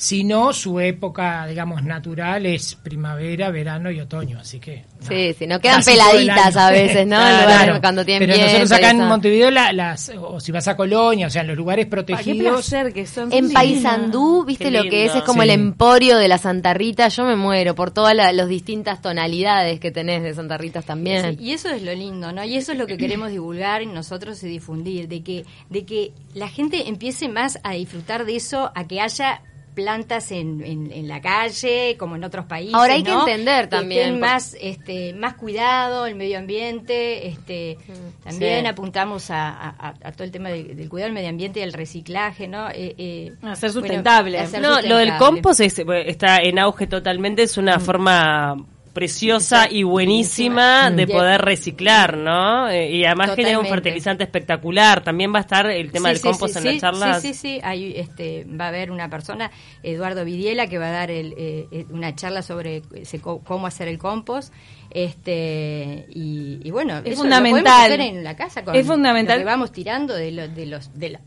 Si 0.01 0.23
no, 0.23 0.53
su 0.53 0.79
época, 0.79 1.45
digamos, 1.49 1.83
natural 1.83 2.47
es 2.47 2.77
primavera, 2.77 3.51
verano 3.51 3.91
y 3.91 3.99
otoño, 3.99 4.39
así 4.39 4.61
que... 4.61 4.85
no. 5.01 5.07
Sí, 5.09 5.35
sí, 5.37 5.45
no 5.49 5.59
quedan 5.59 5.79
Casi 5.83 5.91
peladitas 5.91 6.57
a 6.57 6.71
veces, 6.71 7.05
¿no? 7.05 7.17
En 7.21 7.27
Claro, 7.35 7.47
claro. 7.65 7.81
cuando 7.81 8.05
tienen 8.05 8.29
Pero 8.31 8.41
nosotros 8.41 8.71
acá 8.73 8.91
en. 8.91 8.99
Montevideo, 9.09 9.51
la- 9.51 9.73
las, 9.73 10.11
o 10.17 10.39
si 10.39 10.53
vas 10.53 10.69
a 10.69 10.77
Colonia, 10.77 11.27
o 11.27 11.31
sea, 11.31 11.43
en 11.43 11.49
los 11.49 11.57
lugares 11.57 11.87
Qué 11.87 11.91
protegidos... 11.91 12.69
placer 12.69 12.93
que 12.93 13.07
son. 13.09 13.33
En 13.33 13.53
Paysandú, 13.53 14.45
¿viste 14.45 14.67
Qué 14.67 14.71
lo 14.71 14.85
que 14.85 15.07
es? 15.07 15.17
Es 15.17 15.23
como 15.25 15.43
Sí. 15.43 15.49
el 15.49 15.55
emporio 15.55 16.17
de 16.19 16.29
la 16.29 16.39
Santa 16.39 16.75
Rita. 16.75 17.09
Yo 17.09 17.25
me 17.25 17.35
muero 17.35 17.75
por 17.75 17.91
todas 17.91 18.15
la- 18.15 18.33
las 18.33 18.47
distintas 18.49 19.03
tonalidades 19.03 19.81
que 19.81 19.91
tenés 19.91 20.23
de 20.23 20.33
Santa 20.33 20.57
Ritas 20.59 20.85
también. 20.85 21.37
Sí, 21.39 21.45
y 21.45 21.51
eso 21.55 21.71
es 21.71 21.83
lo 21.83 21.93
lindo, 21.93 22.31
¿no? 22.31 22.45
Y 22.45 22.57
eso 22.57 22.71
es 22.71 22.79
lo 22.79 22.87
que 22.87 22.97
queremos 22.99 23.31
divulgar 23.31 23.83
y 23.83 23.87
nosotros 23.87 24.41
y 24.45 24.47
difundir, 24.49 25.09
de 25.09 25.25
que, 25.25 25.45
de 25.71 25.85
que 25.85 26.13
la 26.35 26.49
gente 26.49 26.89
empiece 26.89 27.29
más 27.29 27.59
a 27.65 27.73
disfrutar 27.73 28.25
de 28.27 28.37
eso, 28.37 28.71
a 28.77 28.87
que 28.87 29.01
haya 29.01 29.43
plantas 29.79 30.33
en, 30.33 30.61
en, 30.65 30.91
en 30.91 31.07
la 31.07 31.21
calle, 31.21 31.95
como 31.97 32.17
en 32.17 32.25
otros 32.25 32.47
países. 32.47 32.75
Ahora 32.75 32.95
hay 32.95 33.05
que 33.05 33.13
entender 33.13 33.69
también, 33.69 34.01
estén 34.07 34.21
más, 34.21 34.57
este, 34.61 35.13
más 35.15 35.35
cuidado, 35.35 36.05
el 36.07 36.17
medio 36.17 36.37
ambiente, 36.37 37.29
este, 37.29 37.79
también 38.25 38.63
Sí. 38.63 38.67
apuntamos 38.67 39.31
a, 39.31 39.51
a- 39.51 39.95
a 40.03 40.11
todo 40.13 40.25
el 40.25 40.33
tema 40.33 40.49
de- 40.49 40.75
del 40.75 40.89
cuidado 40.89 41.07
del 41.07 41.15
medio 41.15 41.29
ambiente 41.29 41.61
y 41.61 41.63
el 41.63 41.73
reciclaje, 41.73 42.49
¿no? 42.49 42.69
Eh, 42.71 42.95
eh, 42.99 43.33
A 43.43 43.55
ser 43.55 43.71
bueno, 43.71 43.81
sustentable. 43.87 44.41
a 44.41 44.47
ser 44.49 44.61
No, 44.63 44.81
lo 44.83 44.97
del 44.97 45.17
compost 45.17 45.61
es- 45.61 45.79
está 46.07 46.39
en 46.43 46.59
auge 46.59 46.89
totalmente, 46.89 47.45
es 47.45 47.57
una 47.57 47.79
forma 47.79 48.57
preciosa 48.99 49.69
y 49.71 49.85
buenísima 49.85 50.91
de 50.91 51.07
Mm. 51.07 51.11
poder 51.11 51.41
reciclar, 51.41 52.17
¿no? 52.17 52.69
Eh, 52.69 52.91
y 52.91 53.05
además 53.05 53.31
genera 53.37 53.59
un 53.59 53.65
Totalmente. 53.65 53.71
fertilizante 53.91 54.25
espectacular. 54.25 55.05
También 55.05 55.33
va 55.33 55.39
a 55.39 55.43
estar 55.43 55.71
el 55.71 55.93
tema 55.93 56.09
Sí, 56.09 56.15
del 56.15 56.17
sí, 56.19 56.23
compost 56.29 56.53
sí, 56.55 56.59
en 56.59 56.63
sí, 56.65 56.69
las 56.73 56.81
charlas. 56.81 57.23
Sí, 57.23 57.29
sí, 57.35 57.35
sí. 57.35 57.61
Hay, 57.63 57.93
este, 57.97 58.45
va 58.45 58.65
a 58.65 58.69
haber 58.69 58.91
una 58.91 59.09
persona, 59.09 59.53
Eduardo 59.85 60.25
Vidiela, 60.25 60.67
que 60.67 60.79
va 60.79 60.89
a 60.89 60.91
dar 60.91 61.13
el, 61.13 61.33
eh, 61.39 61.69
eh, 61.71 61.87
una 61.91 62.13
charla 62.17 62.43
sobre 62.43 62.83
ese 62.97 63.21
co- 63.21 63.41
cómo 63.45 63.69
hacer 63.69 63.87
el 63.87 63.99
compost. 63.99 64.53
Este, 64.91 66.07
y, 66.11 66.61
y 66.65 66.71
bueno, 66.73 66.99
Es 66.99 67.13
eso 67.13 67.23
fundamental. 67.23 67.63
Lo 67.63 67.71
podemos 67.71 67.85
hacer 67.87 68.01
en 68.01 68.25
la 68.25 68.37
casa 68.37 68.65
con 68.65 68.75
Es 68.75 68.85
fundamental. 68.87 69.39
Lo 69.39 69.45
que 69.45 69.51
vamos 69.51 69.71
tirando 69.73 70.15
de, 70.15 70.33
lo- 70.33 70.49
de 70.49 70.67
los. 70.67 70.99
De 70.99 71.11
la- 71.11 71.21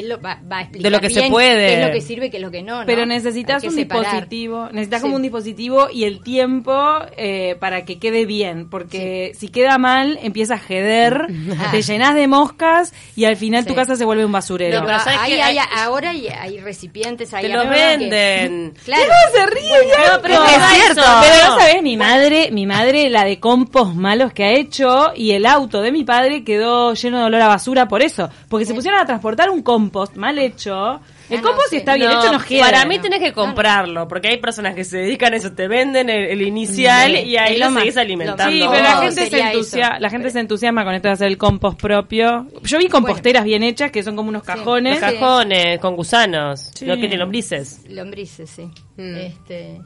él 0.00 0.08
lo 0.08 0.20
va, 0.20 0.40
va 0.50 0.58
a 0.58 0.60
explicar 0.62 0.84
De 0.84 0.90
lo 0.96 1.00
que 1.00 1.10
se 1.10 1.28
puede. 1.30 1.66
qué 1.68 1.80
es 1.80 1.86
lo 1.86 1.92
que 1.92 2.00
sirve 2.00 2.26
y 2.26 2.30
qué 2.30 2.36
es 2.38 2.42
lo 2.42 2.50
que 2.50 2.62
no. 2.62 2.80
¿no? 2.80 2.86
Pero 2.86 3.06
necesitas 3.06 3.62
Hay 3.62 3.68
que 3.68 3.74
un 3.74 3.80
separar. 3.80 4.04
dispositivo, 4.04 4.68
necesitas 4.72 5.00
Sí. 5.00 5.02
como 5.04 5.16
un 5.16 5.22
dispositivo 5.22 5.88
y 5.92 6.04
el 6.04 6.22
tiempo 6.22 6.72
eh, 7.16 7.56
para 7.60 7.84
que 7.84 7.98
quede 7.98 8.26
bien, 8.26 8.68
porque 8.68 9.32
si 9.38 9.48
queda 9.48 9.78
mal 9.78 10.18
empieza 10.22 10.54
a 10.54 10.58
jeder, 10.58 11.26
te 11.70 11.82
llenas 11.82 12.14
de 12.14 12.26
moscas 12.28 12.92
y 13.14 13.24
al 13.24 13.36
final 13.36 13.64
tu 13.66 13.74
casa 13.74 13.96
se 13.96 14.04
vuelve 14.04 14.24
un 14.24 14.32
basurero. 14.32 14.80
No, 14.80 14.86
pero 14.86 14.98
¿sabes 15.00 15.18
Ahí 15.20 15.32
qué? 15.34 15.42
hay- 15.42 15.58
Hay- 15.58 15.66
ahora 15.78 16.10
hay, 16.10 16.28
hay 16.28 16.58
recipientes, 16.60 17.32
hay 17.34 17.42
Te 17.42 17.48
los 17.48 17.64
ahora 17.64 17.76
que- 17.76 17.96
venden. 17.98 18.74
Claro. 18.84 19.02
se 19.34 19.46
ríe, 19.46 19.70
No, 20.12 20.22
pero 20.22 20.44
Es 20.44 20.50
es 20.50 20.68
cierto. 20.82 21.00
eso. 21.00 21.10
Pero 21.22 21.48
no 21.50 21.58
sabes, 21.60 21.82
mi 21.82 21.96
madre, 21.96 22.50
mi 22.52 22.66
madre, 22.66 23.08
la 23.10 23.24
de 23.24 23.38
compost 23.40 23.94
malos 23.94 24.32
que 24.32 24.44
ha 24.44 24.50
hecho 24.52 25.12
y 25.14 25.32
el 25.32 25.46
auto 25.46 25.80
de 25.82 25.92
mi 25.92 26.04
padre 26.04 26.44
quedó 26.44 26.94
lleno 26.94 27.18
de 27.18 27.24
olor 27.24 27.40
a 27.42 27.48
basura 27.48 27.88
por 27.88 28.02
eso. 28.02 28.28
Porque 28.48 28.64
se 28.66 28.74
pusieron 28.74 29.00
a 29.00 29.06
transportar 29.06 29.50
un 29.50 29.62
compost 29.62 29.85
mal 30.16 30.38
hecho. 30.38 31.00
El 31.28 31.38
Ah, 31.38 31.42
no, 31.42 31.48
compost 31.48 31.70
si 31.70 31.76
está 31.78 31.94
bien 31.94 32.08
No, 32.08 32.20
hecho 32.22 32.32
no 32.32 32.44
queda. 32.44 32.64
Para 32.66 32.84
mí 32.84 32.98
tenés 33.00 33.18
que 33.20 33.32
comprarlo, 33.32 34.06
porque 34.06 34.28
hay 34.28 34.36
personas 34.38 34.74
que 34.74 34.84
se 34.84 34.98
dedican 34.98 35.32
a 35.32 35.36
eso, 35.36 35.52
te 35.52 35.66
venden 35.66 36.08
el, 36.08 36.24
el 36.26 36.42
inicial 36.42 37.12
Sí, 37.16 37.22
y 37.22 37.36
ahí 37.36 37.58
lo 37.58 37.70
seguís 37.72 37.96
alimentando. 37.96 38.52
Sí, 38.52 38.60
pero 38.70 38.82
la 38.82 38.96
gente 38.98 39.24
se 39.24 39.30
sería 39.30 39.50
entusia, 39.52 39.88
eso. 39.88 40.00
la 40.00 40.10
gente 40.10 40.30
se 40.30 40.40
entusiasma 40.40 40.84
con 40.84 40.94
esto 40.94 41.08
de 41.08 41.14
hacer 41.14 41.26
el 41.26 41.36
compost 41.38 41.80
propio. 41.80 42.46
Yo 42.62 42.78
vi 42.78 42.88
composteras 42.88 43.44
bien 43.44 43.62
hechas 43.64 43.90
que 43.90 44.02
son 44.04 44.14
como 44.14 44.28
unos 44.28 44.44
cajones. 44.44 45.00
Cajones 45.00 45.80
con 45.80 45.96
gusanos, 45.96 46.70
Sí. 46.74 46.84
no 46.86 46.94
que 46.94 47.00
tienen 47.00 47.18
lombrices. 47.18 47.80
Lombrices, 47.88 48.48
sí. 48.48 48.70
Mm. 48.96 49.16
Este, 49.16 49.80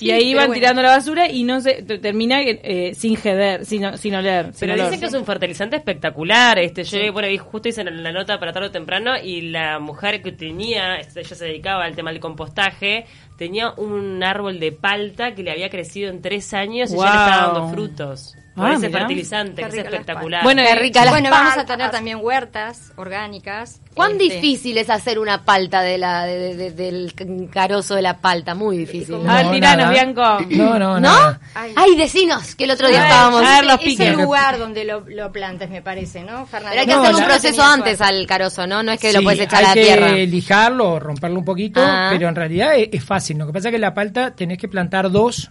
y 0.00 0.06
sí, 0.06 0.10
ahí 0.10 0.34
van 0.34 0.46
bueno. 0.46 0.54
tirando 0.54 0.82
la 0.82 0.88
basura 0.90 1.30
y 1.30 1.44
no 1.44 1.60
se 1.60 1.82
te- 1.82 1.98
termina 1.98 2.40
eh, 2.42 2.92
sin 2.94 3.16
heder, 3.22 3.64
sin, 3.64 3.96
sin 3.98 4.14
oler. 4.14 4.46
sin 4.54 4.60
Pero 4.60 4.74
olor. 4.74 4.86
dicen 4.86 5.00
que 5.00 5.06
es 5.06 5.14
un 5.14 5.24
fertilizante 5.26 5.76
espectacular. 5.76 6.58
Este, 6.58 6.84
yo, 6.84 7.12
bueno, 7.12 7.28
vi- 7.28 7.38
justo 7.38 7.68
hice 7.68 7.84
la 7.84 7.90
la 7.90 8.12
nota 8.12 8.38
para 8.38 8.52
tarde 8.52 8.68
o 8.68 8.70
temprano 8.70 9.12
y 9.22 9.42
la 9.42 9.78
mujer 9.78 10.22
que 10.22 10.32
tenía, 10.32 10.96
ella 10.98 11.22
se 11.24 11.44
dedicaba 11.44 11.84
al 11.84 11.94
tema 11.94 12.10
del 12.10 12.20
compostaje, 12.20 13.04
tenía 13.40 13.70
un 13.78 14.22
árbol 14.22 14.60
de 14.60 14.70
palta 14.70 15.34
que 15.34 15.42
le 15.42 15.50
había 15.50 15.70
crecido 15.70 16.10
en 16.10 16.20
tres 16.20 16.52
años 16.52 16.90
y 16.92 16.94
ya 16.96 17.00
le 17.00 17.08
estaba 17.08 17.52
dando 17.54 17.68
frutos. 17.70 18.36
Por 18.54 18.66
Ah, 18.66 18.74
ese 18.74 18.88
mirá. 18.88 18.98
fertilizante, 18.98 19.62
que 19.62 19.68
es 19.68 19.74
espectacular. 19.86 20.42
Bueno, 20.42 20.62
Qué 20.62 20.74
rica 20.74 21.04
la 21.04 21.12
bueno, 21.12 21.30
vamos 21.30 21.56
a 21.56 21.64
tener 21.64 21.90
también 21.90 22.18
huertas 22.20 22.92
orgánicas. 22.96 23.80
¿Cuán 23.94 24.12
Este, 24.12 24.24
difícil 24.24 24.76
es 24.76 24.90
hacer 24.90 25.18
una 25.18 25.44
palta 25.44 25.82
de 25.82 25.96
la, 25.98 26.24
de- 26.26 26.56
de- 26.56 26.70
del 26.72 27.14
carozo 27.50 27.94
de 27.94 28.02
la 28.02 28.18
palta? 28.18 28.54
Muy 28.54 28.76
difícil. 28.76 29.14
A 29.26 29.36
ver, 29.36 29.46
No, 29.46 29.52
tiranos, 29.52 29.76
nada. 29.78 29.90
Bianco. 29.92 30.38
No, 30.50 30.78
no, 30.78 30.94
¿No? 30.94 31.00
nada. 31.00 31.40
Ay. 31.54 31.72
Ay, 31.76 31.96
decinos, 31.96 32.54
que 32.56 32.64
el 32.64 32.72
otro 32.72 32.88
día 32.88 32.98
A 32.98 33.02
ver, 33.02 33.10
estábamos... 33.10 33.42
a 33.42 33.54
ver, 33.56 33.64
los 33.64 33.74
es 33.74 33.80
piques. 33.84 34.08
el 34.08 34.16
lugar 34.20 34.58
donde 34.58 34.84
lo, 34.84 35.00
lo 35.08 35.32
plantes, 35.32 35.70
me 35.70 35.80
parece, 35.80 36.22
¿no, 36.22 36.44
Fernando? 36.46 36.70
Pero 36.70 36.80
hay 36.80 36.86
que 36.86 36.94
No, 36.94 37.02
hacer 37.02 37.14
un 37.14 37.24
proceso 37.24 37.62
antes 37.62 38.00
al 38.00 38.26
carozo, 38.26 38.66
¿no? 38.66 38.82
No 38.82 38.92
es 38.92 39.00
que 39.00 39.12
lo 39.12 39.22
puedes 39.22 39.40
echar 39.40 39.60
a 39.60 39.62
la 39.62 39.72
hay 39.72 39.82
tierra. 39.82 40.08
que 40.08 40.26
lijarlo 40.26 40.92
o 40.92 41.00
romperlo 41.00 41.38
un 41.38 41.44
poquito, 41.44 41.80
Ah. 41.82 42.08
pero 42.12 42.28
en 42.28 42.34
realidad 42.34 42.74
es, 42.76 42.88
es 42.92 43.04
fácil. 43.04 43.29
Lo 43.38 43.46
que 43.46 43.52
pasa 43.52 43.68
es 43.68 43.72
que 43.72 43.78
la 43.78 43.94
palta 43.94 44.34
tenés 44.34 44.58
que 44.58 44.68
plantar 44.68 45.10
dos 45.10 45.50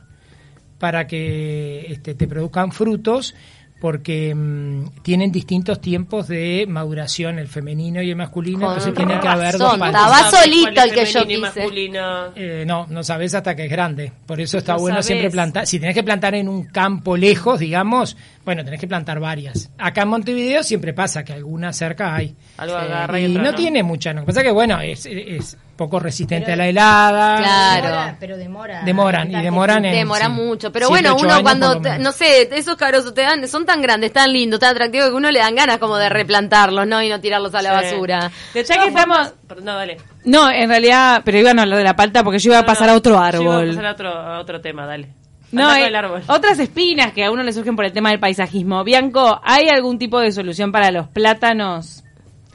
para 0.78 1.08
que 1.08 1.86
este, 1.92 2.16
te 2.16 2.28
produzcan 2.28 2.72
frutos, 2.72 3.36
porque 3.80 4.34
mm, 4.36 5.02
tienen 5.04 5.32
distintos 5.32 5.80
tiempos 5.80 6.28
de 6.28 6.66
maduración, 6.68 7.40
el 7.40 7.48
femenino 7.48 8.02
y 8.02 8.10
el 8.10 8.16
masculino, 8.16 8.60
Con 8.60 8.70
entonces 8.70 8.94
tiene 8.94 9.20
que 9.20 9.28
haber 9.28 9.58
dos 9.58 9.74
estaba 9.74 9.92
¿Sabes 9.92 10.32
cuál 10.32 10.44
solito 10.44 10.82
el 10.84 10.92
que 10.94 11.06
yo 11.06 11.26
quise. 11.26 11.92
Eh, 12.36 12.64
no, 12.66 12.88
no 12.90 13.04
sabes 13.04 13.34
hasta 13.34 13.56
que 13.56 13.66
es 13.66 13.72
grande. 13.72 14.12
Por 14.26 14.42
eso 14.42 14.58
está 14.58 14.74
No 14.74 14.80
bueno 14.80 14.96
sabés. 14.96 15.06
siempre 15.06 15.30
plantar. 15.30 15.66
Si 15.68 15.80
tenés 15.80 15.96
que 15.96 16.04
plantar 16.04 16.36
en 16.36 16.50
un 16.50 16.66
campo 16.66 17.16
lejos, 17.16 17.60
digamos, 17.60 18.18
bueno, 18.44 18.64
tenés 18.66 18.80
que 18.80 18.88
plantar 18.88 19.20
varias. 19.20 19.72
Acá 19.78 20.04
en 20.04 20.10
Montevideo 20.10 20.64
siempre 20.64 20.94
pasa 20.94 21.24
que 21.24 21.34
alguna 21.34 21.72
cerca 21.72 22.16
hay. 22.16 22.36
Algo 22.58 22.78
Sí. 22.78 22.86
agarra 22.86 23.20
y, 23.20 23.28
no 23.30 23.56
tiene 23.56 23.84
mucha, 23.84 24.14
lo 24.14 24.22
que 24.22 24.28
pasa 24.28 24.44
que 24.44 24.52
bueno, 24.52 24.80
es, 24.82 25.06
es 25.06 25.58
poco 25.80 26.00
resistente 26.00 26.46
Pero- 26.48 26.54
a 26.54 26.58
la 26.58 26.68
helada. 26.68 27.38
Claro. 27.38 27.88
Demora, 27.88 28.16
pero 28.20 28.38
demora. 28.38 28.82
Demoran, 28.84 29.32
y 29.32 29.42
demoran 29.42 29.86
en- 29.86 29.94
Demora 29.94 30.26
sí. 30.26 30.32
mucho, 30.34 30.72
pero 30.72 30.88
Siete, 30.90 31.10
bueno, 31.10 31.18
uno 31.24 31.42
cuando, 31.42 31.80
te- 31.82 31.98
no 32.00 32.12
sé, 32.12 32.50
esos 32.56 32.76
cabros 32.76 33.12
te 33.14 33.22
dan, 33.22 33.48
son 33.48 33.66
tan 33.66 33.82
grandes, 33.82 34.12
tan 34.14 34.32
lindos, 34.34 34.60
tan 34.60 34.72
atractivos 34.72 35.08
que 35.10 35.16
uno 35.16 35.32
le 35.32 35.40
dan 35.40 35.56
ganas 35.56 35.78
como 35.78 35.96
de 35.98 36.10
replantarlos, 36.10 36.86
¿no? 36.86 37.02
Y 37.02 37.08
no 37.10 37.20
tirarlos 37.22 37.56
a 37.56 37.62
la 37.62 37.80
Sí. 37.80 37.86
basura. 37.96 38.30
De 38.54 38.64
Ya 38.64 38.68
todas 38.76 38.84
que 38.84 38.90
estamos- 38.90 39.34
Perdón, 39.48 39.66
no, 39.66 39.76
dale. 39.76 39.98
No, 40.26 40.52
en 40.52 40.70
realidad, 40.70 41.22
pero 41.24 41.38
iban 41.40 41.58
a 41.58 41.62
hablar 41.64 41.78
de 41.80 41.84
la 41.86 41.96
palta 41.96 42.24
porque 42.24 42.40
yo 42.40 42.52
iba 42.52 42.60
a 42.60 42.62
No, 42.62 42.68
pasar 42.68 42.88
no, 42.88 42.94
a 42.94 42.96
otro 42.98 43.14
yo 43.14 43.18
iba 43.18 43.26
a 43.26 43.30
árbol. 43.30 43.68
pasar 43.70 43.86
a 43.86 43.92
otro, 43.94 44.10
a 44.10 44.40
otro 44.40 44.62
tema, 44.62 44.86
dale. 44.86 45.14
No, 45.52 45.68
árbol. 45.70 46.22
otras 46.28 46.60
espinas 46.60 47.12
que 47.14 47.24
a 47.26 47.32
uno 47.32 47.42
le 47.42 47.52
surgen 47.54 47.76
por 47.76 47.86
el 47.86 47.92
tema 47.94 48.10
del 48.12 48.20
paisajismo. 48.20 48.84
Bianco, 48.84 49.40
¿hay 49.44 49.70
algún 49.70 49.98
tipo 49.98 50.20
de 50.20 50.32
solución 50.32 50.72
para 50.72 50.92
los 50.92 51.08
plátanos? 51.08 52.04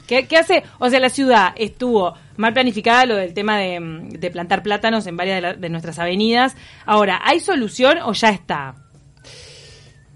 ¿Qué, 0.07 0.27
qué 0.27 0.37
hace? 0.37 0.63
O 0.79 0.89
sea, 0.89 0.99
la 0.99 1.09
ciudad 1.09 1.53
estuvo 1.57 2.13
mal 2.37 2.53
planificada 2.53 3.05
lo 3.05 3.15
del 3.15 3.33
tema 3.33 3.57
de, 3.57 3.79
mm, 3.79 4.09
de 4.09 4.31
plantar 4.31 4.61
plátanos 4.63 5.07
en 5.07 5.17
varias 5.17 5.37
de, 5.37 5.41
la- 5.41 5.53
de 5.53 5.69
nuestras 5.69 5.99
avenidas. 5.99 6.55
Ahora, 6.85 7.21
¿hay 7.23 7.39
solución 7.39 7.97
o 8.03 8.13
ya 8.13 8.29
está? 8.29 8.75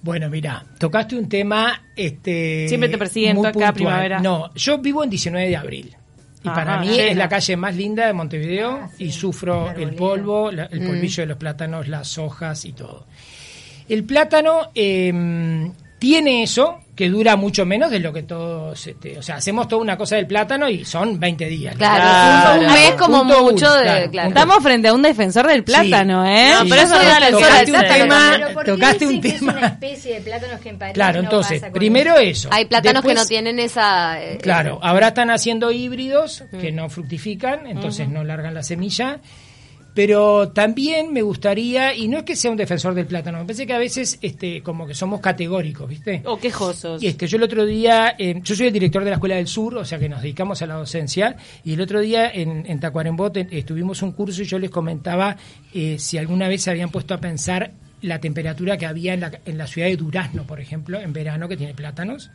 Bueno, 0.02 0.30
mira, 0.30 0.64
tocaste 0.78 1.16
un 1.16 1.28
tema. 1.28 1.84
Este, 1.96 2.68
Siempre 2.70 2.90
te 2.90 2.98
persiguen 2.98 3.36
muy 3.36 3.48
acá, 3.48 3.74
primavera. 3.74 4.20
No, 4.20 4.54
yo 4.56 4.78
vivo 4.78 5.04
en 5.04 5.10
19 5.10 5.48
de 5.50 5.58
abril. 5.58 5.96
Y 6.42 6.48
Ajá, 6.48 6.56
para 6.56 6.80
mí 6.80 6.88
llena. 6.88 7.04
es 7.12 7.18
la 7.18 7.28
calle 7.28 7.58
más 7.58 7.76
linda 7.76 8.08
de 8.08 8.14
Montevideo 8.14 8.80
Ah, 8.84 8.90
sí, 8.98 9.06
y 9.06 9.12
sufro 9.12 9.72
el 9.72 9.94
polvo, 9.96 10.52
la- 10.52 10.66
Mm. 10.66 10.74
el 10.74 10.88
polvillo 10.88 11.24
de 11.24 11.28
los 11.28 11.38
plátanos, 11.38 11.90
las 11.90 12.18
hojas 12.18 12.64
y 12.64 12.72
todo. 12.72 13.06
El 13.90 14.06
plátano 14.06 14.70
eh, 14.74 15.70
tiene 16.00 16.44
eso 16.44 16.80
que 17.00 17.08
dura 17.10 17.38
mucho 17.38 17.66
menos 17.66 17.90
de 17.92 18.02
lo 18.02 18.12
que 18.12 18.24
todos, 18.24 18.86
este, 18.86 19.18
o 19.18 19.22
sea, 19.22 19.38
hacemos 19.38 19.70
toda 19.70 19.82
una 19.82 19.96
cosa 19.96 20.18
del 20.18 20.28
plátano 20.28 20.68
y 20.68 20.84
son 20.84 21.18
20 21.18 21.46
días. 21.46 21.78
Claro, 21.78 21.96
Claro. 21.96 22.60
un 22.68 22.74
mes 22.74 22.92
como 22.96 23.20
Punto 23.20 23.38
uno, 23.42 23.52
mucho 23.54 23.74
de, 23.74 23.84
claro, 23.84 24.12
claro. 24.12 24.28
punto 24.28 24.40
Estamos 24.42 24.64
frente 24.64 24.88
a 24.90 24.94
un 24.94 25.02
defensor 25.02 25.48
del 25.48 25.64
plátano, 25.64 26.26
¿eh? 26.26 26.52
No, 26.56 26.64
Sí. 26.64 26.68
pero 26.70 26.82
eso 26.82 26.96
soy 26.98 27.06
la 27.06 27.32
tocaste 27.32 27.72
un 27.72 27.80
plátano. 27.80 28.04
tema, 28.04 28.32
Pero 28.34 28.54
¿por 28.54 28.66
qué 28.66 28.72
tocaste 28.74 29.08
un 29.08 29.22
tema. 29.22 29.34
Es 29.36 29.42
una 29.44 29.68
especie 29.68 30.14
de 30.16 30.20
plátanos 30.22 30.60
que 30.60 30.70
en 30.70 30.78
París 30.78 30.94
Claro, 30.94 31.20
no 31.20 31.24
entonces, 31.24 31.60
pasa 31.62 31.72
con 31.72 31.80
primero 31.80 32.18
eso. 32.18 32.50
Hay 32.52 32.66
plátanos 32.66 33.02
que 33.06 33.14
no 33.14 33.26
tienen 33.26 33.60
esa... 33.60 34.22
eh, 34.22 34.38
Claro, 34.42 34.80
ahora 34.84 35.08
están 35.08 35.30
haciendo 35.30 35.72
híbridos 35.72 36.44
que 36.60 36.74
no 36.74 36.90
fructifican, 36.90 37.66
entonces 37.66 38.10
no 38.10 38.26
largan 38.26 38.54
la 38.54 38.62
semilla. 38.64 39.20
Pero 40.00 40.48
también 40.54 41.12
me 41.12 41.22
gustaría, 41.22 41.94
y 41.94 42.08
no 42.08 42.20
es 42.20 42.24
que 42.24 42.38
sea 42.38 42.50
un 42.52 42.56
defensor 42.56 42.94
del 42.94 43.06
plátano, 43.06 43.38
me 43.40 43.44
parece 43.44 43.68
que 43.68 43.74
a 43.74 43.78
veces 43.78 44.18
este, 44.22 44.62
como 44.64 44.88
que 44.88 44.94
somos 44.94 45.20
categóricos, 45.20 45.90
¿viste? 45.90 46.22
O 46.24 46.40
quejosos. 46.40 47.04
Y 47.04 47.08
este, 47.08 47.28
yo 47.28 47.36
el 47.36 47.44
otro 47.44 47.66
día, 47.66 48.16
eh, 48.18 48.40
yo 48.42 48.56
soy 48.56 48.68
el 48.68 48.72
director 48.74 49.04
de 49.04 49.10
la 49.10 49.18
Escuela 49.18 49.36
del 49.36 49.48
Sur, 49.48 49.76
o 49.76 49.84
sea 49.84 50.00
que 50.00 50.08
nos 50.08 50.22
dedicamos 50.22 50.62
a 50.62 50.68
la 50.68 50.76
docencia, 50.76 51.36
y 51.66 51.74
el 51.74 51.82
otro 51.82 52.00
día 52.00 52.30
en, 52.34 52.64
en 52.66 52.80
Tacuarembó 52.80 53.30
te- 53.30 53.46
estuvimos 53.52 54.02
un 54.02 54.14
curso 54.14 54.42
y 54.42 54.46
yo 54.46 54.58
les 54.58 54.70
comentaba 54.70 55.36
eh, 55.74 55.98
si 56.00 56.18
alguna 56.18 56.48
vez 56.48 56.62
se 56.64 56.70
habían 56.72 56.92
puesto 56.92 57.14
a 57.14 57.18
pensar 57.18 57.72
la 58.02 58.22
temperatura 58.22 58.78
que 58.78 58.86
había 58.86 59.14
en 59.14 59.20
la, 59.20 59.32
en 59.46 59.58
la 59.58 59.68
ciudad 59.68 59.90
de 59.90 59.98
Durazno, 59.98 60.44
por 60.48 60.62
ejemplo, 60.62 60.98
en 61.02 61.12
verano, 61.12 61.50
que 61.50 61.58
tiene 61.58 61.74
plátanos, 61.74 62.32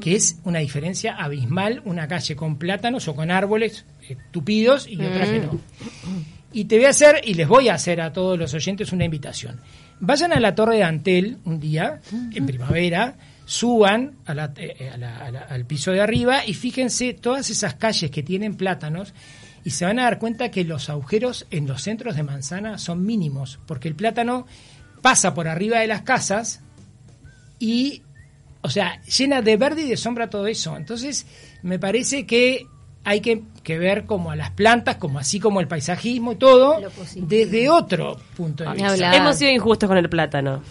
que 0.00 0.16
es 0.16 0.40
una 0.42 0.58
diferencia 0.58 1.14
abismal, 1.14 1.80
una 1.84 2.08
calle 2.08 2.34
con 2.34 2.56
plátanos 2.58 3.06
o 3.06 3.14
con 3.14 3.30
árboles 3.30 3.84
eh, 4.08 4.16
tupidos 4.32 4.88
y 4.88 4.96
otra 4.96 5.26
que 5.26 5.38
no. 5.38 5.60
Y 6.54 6.64
te 6.66 6.76
voy 6.76 6.86
a 6.86 6.90
hacer, 6.90 7.20
y 7.24 7.34
les 7.34 7.48
voy 7.48 7.68
a 7.68 7.74
hacer 7.74 8.00
a 8.00 8.12
todos 8.12 8.38
los 8.38 8.54
oyentes 8.54 8.92
una 8.92 9.04
invitación. 9.04 9.60
Vayan 10.00 10.32
a 10.32 10.40
la 10.40 10.54
Torre 10.54 10.76
de 10.76 10.84
Antel 10.84 11.38
un 11.44 11.58
día, 11.60 12.00
en 12.32 12.46
primavera, 12.46 13.16
suban 13.44 14.18
a 14.24 14.34
la- 14.34 14.52
eh, 14.56 14.90
a 14.94 14.96
la- 14.96 15.18
a 15.18 15.30
la- 15.30 15.40
al 15.40 15.66
piso 15.66 15.90
de 15.90 16.00
arriba 16.00 16.46
y 16.46 16.54
fíjense 16.54 17.12
todas 17.12 17.50
esas 17.50 17.74
calles 17.74 18.10
que 18.10 18.22
tienen 18.22 18.56
plátanos 18.56 19.12
y 19.64 19.70
se 19.70 19.84
van 19.84 19.98
a 19.98 20.04
dar 20.04 20.18
cuenta 20.18 20.50
que 20.50 20.64
los 20.64 20.88
agujeros 20.90 21.46
en 21.50 21.66
los 21.66 21.82
centros 21.82 22.16
de 22.16 22.22
manzana 22.22 22.78
son 22.78 23.04
mínimos, 23.04 23.58
porque 23.66 23.88
el 23.88 23.94
plátano 23.94 24.46
pasa 25.02 25.34
por 25.34 25.48
arriba 25.48 25.80
de 25.80 25.88
las 25.88 26.02
casas 26.02 26.60
y, 27.58 28.02
o 28.62 28.70
sea, 28.70 29.00
llena 29.02 29.42
de 29.42 29.56
verde 29.56 29.82
y 29.82 29.88
de 29.88 29.96
sombra 29.96 30.30
todo 30.30 30.46
eso. 30.46 30.76
Entonces, 30.76 31.26
me 31.62 31.78
parece 31.78 32.26
que 32.26 32.66
hay 33.04 33.20
que, 33.20 33.42
que 33.62 33.78
ver 33.78 34.04
como 34.06 34.30
a 34.30 34.36
las 34.36 34.50
plantas, 34.50 34.96
como 34.96 35.18
así 35.18 35.38
como 35.40 35.60
el 35.60 35.68
paisajismo 35.68 36.32
y 36.32 36.36
todo, 36.36 36.78
desde 37.16 37.68
otro 37.68 38.16
punto 38.36 38.64
de 38.64 38.70
Ni 38.70 38.76
vista. 38.76 38.92
hablar. 38.92 39.14
Hemos 39.14 39.36
sido 39.36 39.50
injustos 39.52 39.88
con 39.88 39.98
el 39.98 40.08
plátano. 40.08 40.62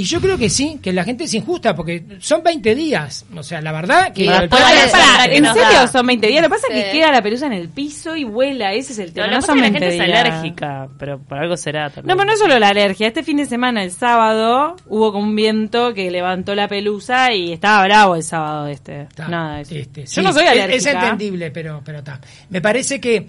Y 0.00 0.04
yo 0.04 0.18
creo 0.20 0.38
que 0.38 0.48
sí, 0.48 0.78
que 0.82 0.92
la 0.94 1.04
gente 1.04 1.24
es 1.24 1.34
injusta, 1.34 1.74
porque 1.76 2.02
son 2.20 2.42
20 2.42 2.74
días. 2.74 3.26
O 3.36 3.42
sea, 3.42 3.60
la 3.60 3.70
verdad 3.72 4.12
que... 4.14 4.24
Pará, 4.24 4.48
Sandra, 4.88 5.26
que 5.28 5.36
¿En 5.36 5.44
serio 5.44 5.62
da. 5.80 5.86
son 5.88 6.06
20 6.06 6.26
días? 6.26 6.42
Lo 6.42 6.48
que 6.48 6.54
pasa 6.54 6.66
es 6.70 6.74
Sí. 6.78 6.82
que 6.86 6.92
queda 6.98 7.12
la 7.12 7.20
pelusa 7.22 7.46
en 7.46 7.52
el 7.52 7.68
piso 7.68 8.16
y 8.16 8.24
vuela. 8.24 8.72
Ese 8.72 8.92
es 8.94 8.98
el 8.98 9.12
tema. 9.12 9.26
No, 9.26 9.34
pasa 9.36 9.48
son 9.48 9.58
es 9.58 9.64
que 9.64 9.68
la 9.68 9.78
20 9.80 9.86
gente 9.90 10.02
es 10.04 10.08
días. 10.08 10.20
alérgica, 10.26 10.88
pero 10.98 11.18
por 11.18 11.38
algo 11.38 11.56
será 11.58 11.90
también. 11.90 12.06
No, 12.16 12.16
pero 12.18 12.30
no 12.32 12.36
solo 12.38 12.58
la 12.58 12.68
alergia. 12.68 13.08
Este 13.08 13.22
fin 13.22 13.36
de 13.36 13.44
semana, 13.46 13.82
el 13.84 13.90
sábado, 13.90 14.76
hubo 14.86 15.12
como 15.12 15.24
un 15.26 15.36
viento 15.36 15.92
que 15.92 16.10
levantó 16.10 16.54
la 16.54 16.66
pelusa 16.66 17.32
y 17.34 17.52
estaba 17.52 17.84
bravo 17.84 18.16
el 18.16 18.22
sábado 18.22 18.66
este. 18.68 19.02
Está, 19.02 19.28
Nada 19.28 19.56
de 19.56 19.62
eso. 19.62 19.74
este, 19.74 20.00
Yo 20.02 20.06
sí, 20.06 20.22
no 20.22 20.32
soy 20.32 20.44
es- 20.44 20.50
alérgica. 20.50 20.76
Es, 20.76 20.86
entendible, 20.86 21.50
pero 21.50 21.82
pero 21.84 21.98
está. 21.98 22.20
Me 22.48 22.60
parece 22.62 23.00
que 23.00 23.26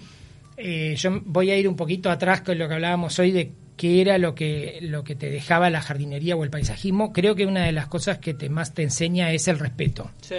eh, 0.58 0.96
yo 0.98 1.20
voy 1.25 1.51
a 1.51 1.58
ir 1.58 1.68
un 1.68 1.75
poquito 1.75 2.10
atrás 2.10 2.42
con 2.42 2.58
lo 2.58 2.68
que 2.68 2.74
hablábamos 2.75 3.18
hoy 3.20 3.32
de 3.32 3.51
qué 3.82 4.00
era 4.00 4.20
lo 4.20 4.36
que 4.36 4.78
lo 4.84 5.04
que 5.04 5.16
te 5.16 5.32
dejaba 5.32 5.72
la 5.72 5.82
jardinería 5.82 6.36
o 6.36 6.44
el 6.44 6.52
paisajismo. 6.52 7.12
Creo 7.12 7.34
que 7.34 7.48
una 7.48 7.66
de 7.66 7.72
las 7.72 7.88
cosas 7.88 8.20
que 8.20 8.36
te 8.36 8.48
más 8.48 8.76
te 8.76 8.84
enseña 8.84 9.32
es 9.32 9.48
el 9.48 9.58
respeto. 9.58 10.12
Sí. 10.22 10.36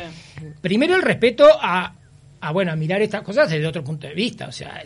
Primero 0.61 0.95
el 0.95 1.03
respeto 1.03 1.49
a, 1.61 1.93
a 2.41 2.53
bueno 2.53 2.71
a 2.71 2.77
mirar 2.77 3.03
estas 3.03 3.23
cosas 3.23 3.51
desde 3.51 3.67
otro 3.67 3.83
punto 3.83 4.07
de 4.07 4.15
vista. 4.15 4.47
O 4.47 4.53
sea, 4.53 4.85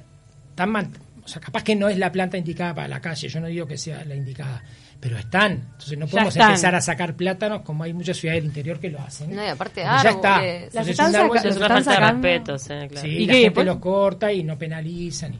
tan 0.54 0.70
mal- 0.70 0.88
o 1.22 1.28
sea, 1.28 1.38
capaz 1.42 1.62
que 1.64 1.74
no 1.76 1.90
es 1.90 1.98
la 1.98 2.10
planta 2.10 2.38
indicada 2.38 2.74
para 2.74 2.88
la 2.88 3.00
calle. 3.02 3.28
Yo 3.28 3.40
no 3.40 3.48
digo 3.48 3.66
que 3.66 3.76
sea 3.76 4.02
la 4.06 4.14
indicada. 4.14 4.62
Pero 4.98 5.18
están. 5.18 5.52
Entonces 5.72 5.98
no 5.98 6.06
podemos 6.06 6.34
empezar 6.34 6.74
a 6.74 6.80
sacar 6.80 7.14
plátanos 7.14 7.60
como 7.60 7.84
hay 7.84 7.92
muchas 7.92 8.16
ciudades 8.16 8.40
del 8.42 8.48
interior 8.48 8.80
que 8.80 8.88
lo 8.88 8.98
hacen. 9.00 9.36
No, 9.36 9.44
y 9.44 9.48
aparte 9.48 9.82
ya 9.82 9.96
está. 10.08 10.36
árboles. 10.36 10.72
Las 10.74 10.88
están 10.88 11.14
árbol- 11.14 11.36
sacando- 11.36 11.48
es 11.50 11.56
una 11.58 11.68
falta 11.68 11.90
de 11.90 12.12
respeto, 12.12 12.58
sí, 12.58 12.68
claro. 12.88 13.00
Sí, 13.02 13.08
¿Y 13.08 13.26
la 13.26 13.32
qué, 13.34 13.40
gente 13.42 13.64
los 13.64 13.76
corta 13.76 14.32
y 14.32 14.42
no 14.44 14.56
penalizan. 14.56 15.34
y- 15.34 15.38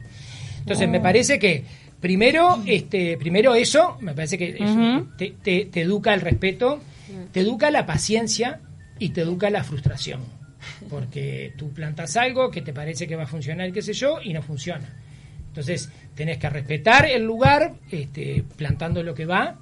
Entonces, 0.59 0.87
me 0.87 0.99
parece 0.99 1.39
que 1.39 1.65
primero, 1.99 2.61
este, 2.65 3.17
primero 3.17 3.55
eso, 3.55 3.97
me 4.01 4.13
parece 4.13 4.37
que 4.37 4.49
eso 4.59 4.73
Ujú. 4.73 5.07
te, 5.17 5.35
te- 5.43 5.65
te 5.65 5.81
educa 5.81 6.13
el 6.13 6.21
respeto, 6.21 6.81
te 7.31 7.39
educa 7.41 7.71
la 7.71 7.85
paciencia 7.85 8.59
y 8.99 9.09
te 9.09 9.21
educa 9.21 9.49
la 9.49 9.63
frustración. 9.63 10.21
Porque 10.89 11.53
tú 11.57 11.71
plantas 11.71 12.17
algo 12.17 12.51
que 12.51 12.61
te 12.61 12.73
parece 12.73 13.07
que 13.07 13.15
va 13.15 13.23
a 13.23 13.27
funcionar, 13.27 13.71
qué 13.71 13.81
sé 13.81 13.93
yo, 13.93 14.19
y 14.23 14.33
no 14.33 14.41
funciona. 14.41 14.87
Entonces, 15.47 15.89
tenés 16.13 16.37
que 16.37 16.49
respetar 16.49 17.05
el 17.05 17.23
lugar, 17.23 17.73
este, 17.91 18.43
plantando 18.55 19.01
lo 19.03 19.13
que 19.15 19.25
va, 19.25 19.59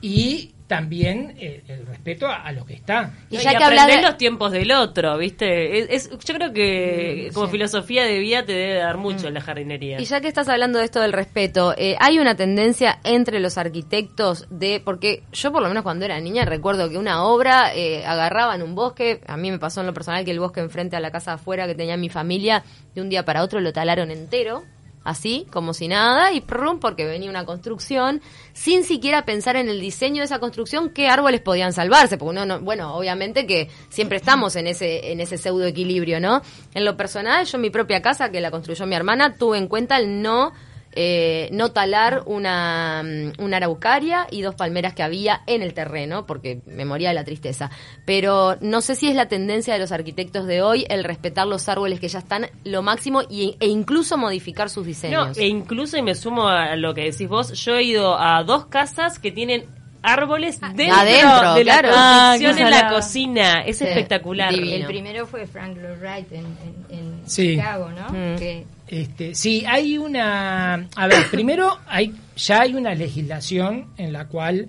y 0.00 0.52
también 0.66 1.34
eh, 1.38 1.62
el 1.68 1.86
respeto 1.86 2.26
a, 2.26 2.42
a 2.42 2.50
lo 2.52 2.66
que 2.66 2.74
está. 2.74 3.12
Y 3.30 3.36
ya 3.36 3.52
y 3.52 3.56
que 3.56 3.62
hablas 3.64 3.86
de... 3.86 4.02
los 4.02 4.16
tiempos 4.18 4.50
del 4.50 4.72
otro, 4.72 5.16
¿viste? 5.16 5.78
Es, 5.78 6.08
es- 6.08 6.10
yo 6.24 6.34
creo 6.34 6.52
que 6.52 7.30
como 7.34 7.46
filosofía 7.48 8.04
de 8.04 8.18
vida 8.18 8.44
te 8.44 8.52
debe 8.52 8.74
dar 8.74 8.96
mucho 8.96 9.30
la 9.30 9.40
jardinería. 9.40 10.00
Y 10.00 10.04
ya 10.04 10.20
que 10.20 10.26
estás 10.26 10.48
hablando 10.48 10.80
de 10.80 10.84
esto 10.84 11.00
del 11.00 11.12
respeto, 11.12 11.72
eh, 11.78 11.96
hay 12.00 12.18
una 12.18 12.34
tendencia 12.34 12.98
entre 13.04 13.38
los 13.38 13.58
arquitectos 13.58 14.46
de, 14.50 14.82
porque 14.84 15.22
yo 15.32 15.52
por 15.52 15.62
lo 15.62 15.68
menos 15.68 15.84
cuando 15.84 16.04
era 16.04 16.18
niña 16.20 16.44
recuerdo 16.44 16.90
que 16.90 16.98
una 16.98 17.22
obra 17.24 17.72
eh, 17.74 18.04
agarraban 18.04 18.60
un 18.62 18.74
bosque, 18.74 19.20
a 19.28 19.36
mí 19.36 19.52
me 19.52 19.60
pasó 19.60 19.80
en 19.82 19.86
lo 19.86 19.94
personal 19.94 20.24
que 20.24 20.32
el 20.32 20.40
bosque 20.40 20.58
enfrente 20.60 20.96
a 20.96 21.00
la 21.00 21.12
casa 21.12 21.34
afuera 21.34 21.68
que 21.68 21.76
tenía 21.76 21.96
mi 21.96 22.08
familia, 22.08 22.64
de 22.94 23.02
un 23.02 23.08
día 23.08 23.24
para 23.24 23.42
otro 23.44 23.60
lo 23.60 23.72
talaron 23.72 24.10
entero, 24.10 24.64
así, 25.06 25.46
como 25.50 25.72
si 25.72 25.88
nada, 25.88 26.32
y 26.32 26.40
prum, 26.40 26.80
porque 26.80 27.06
venía 27.06 27.30
una 27.30 27.46
construcción, 27.46 28.20
sin 28.52 28.84
siquiera 28.84 29.24
pensar 29.24 29.56
en 29.56 29.68
el 29.68 29.80
diseño 29.80 30.18
de 30.18 30.24
esa 30.24 30.40
construcción, 30.40 30.90
qué 30.90 31.08
árboles 31.08 31.40
podían 31.40 31.72
salvarse, 31.72 32.18
porque 32.18 32.30
uno 32.30 32.44
no, 32.44 32.60
bueno, 32.60 32.94
obviamente 32.94 33.46
que 33.46 33.70
siempre 33.88 34.18
estamos 34.18 34.56
en 34.56 34.66
ese, 34.66 35.12
en 35.12 35.20
ese 35.20 35.38
pseudo 35.38 35.64
equilibrio, 35.64 36.20
¿no? 36.20 36.42
En 36.74 36.84
lo 36.84 36.96
personal, 36.96 37.46
yo 37.46 37.56
en 37.56 37.62
mi 37.62 37.70
propia 37.70 38.02
casa, 38.02 38.30
que 38.30 38.40
la 38.40 38.50
construyó 38.50 38.84
mi 38.84 38.96
hermana, 38.96 39.34
tuve 39.34 39.58
en 39.58 39.68
cuenta 39.68 39.96
el 39.96 40.20
no 40.20 40.52
eh, 40.96 41.48
no 41.52 41.70
talar 41.72 42.22
una, 42.26 43.02
mm, 43.04 43.42
una 43.42 43.58
araucaria 43.58 44.26
y 44.30 44.40
dos 44.42 44.54
palmeras 44.54 44.94
que 44.94 45.02
había 45.02 45.42
en 45.46 45.62
el 45.62 45.74
terreno, 45.74 46.24
porque 46.26 46.62
me 46.66 46.84
moría 46.84 47.08
de 47.10 47.14
la 47.14 47.24
tristeza. 47.24 47.70
Pero 48.06 48.56
no 48.60 48.80
sé 48.80 48.96
si 48.96 49.08
es 49.08 49.14
la 49.14 49.28
tendencia 49.28 49.74
de 49.74 49.80
los 49.80 49.92
arquitectos 49.92 50.46
de 50.46 50.62
hoy 50.62 50.86
el 50.88 51.04
respetar 51.04 51.46
los 51.46 51.68
árboles 51.68 52.00
que 52.00 52.08
ya 52.08 52.18
están 52.18 52.46
lo 52.64 52.82
máximo 52.82 53.22
y, 53.28 53.56
e 53.60 53.66
incluso 53.66 54.16
modificar 54.16 54.70
sus 54.70 54.84
No, 54.84 54.88
diseños. 54.88 55.38
e 55.38 55.46
incluso, 55.46 55.96
y 55.98 56.02
me 56.02 56.14
sumo 56.14 56.48
a 56.48 56.74
lo 56.76 56.94
que 56.94 57.02
decís 57.10 57.28
vos, 57.28 57.52
yo 57.52 57.76
he 57.76 57.82
ido 57.82 58.18
a 58.18 58.42
dos 58.42 58.66
casas 58.66 59.18
que 59.18 59.30
tienen 59.30 59.64
árboles 60.02 60.60
dentro 60.74 60.94
adentro, 60.96 61.54
de 61.54 61.64
la 61.64 61.80
claro. 61.80 61.88
Ah, 61.92 62.36
en 62.40 62.70
la 62.70 62.88
cocina. 62.88 63.62
Es 63.62 63.78
Sí, 63.78 63.84
espectacular. 63.84 64.52
divino. 64.54 64.76
El 64.76 64.86
primero 64.86 65.26
fue 65.26 65.46
Frank 65.46 65.76
Lloyd 65.76 65.98
Wright 66.00 66.32
en, 66.32 66.44
en- 66.46 66.98
en 66.98 67.22
Sí. 67.28 67.56
Chicago, 67.56 67.90
¿no? 67.90 68.08
Mm. 68.10 68.36
Que 68.38 68.64
Este, 68.88 69.34
sí, 69.34 69.64
hay 69.66 69.98
una. 69.98 70.74
A 70.94 71.06
ver, 71.08 71.26
primero, 71.30 71.78
hay 71.86 72.14
ya 72.36 72.60
hay 72.62 72.74
una 72.74 72.94
legislación 72.94 73.88
en 73.96 74.12
la 74.12 74.26
cual 74.28 74.68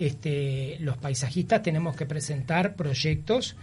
este, 0.00 0.76
los 0.80 0.96
paisajistas 0.96 1.62
tenemos 1.62 1.94
que 1.94 2.06
presentar 2.06 2.74
proyectos 2.74 3.54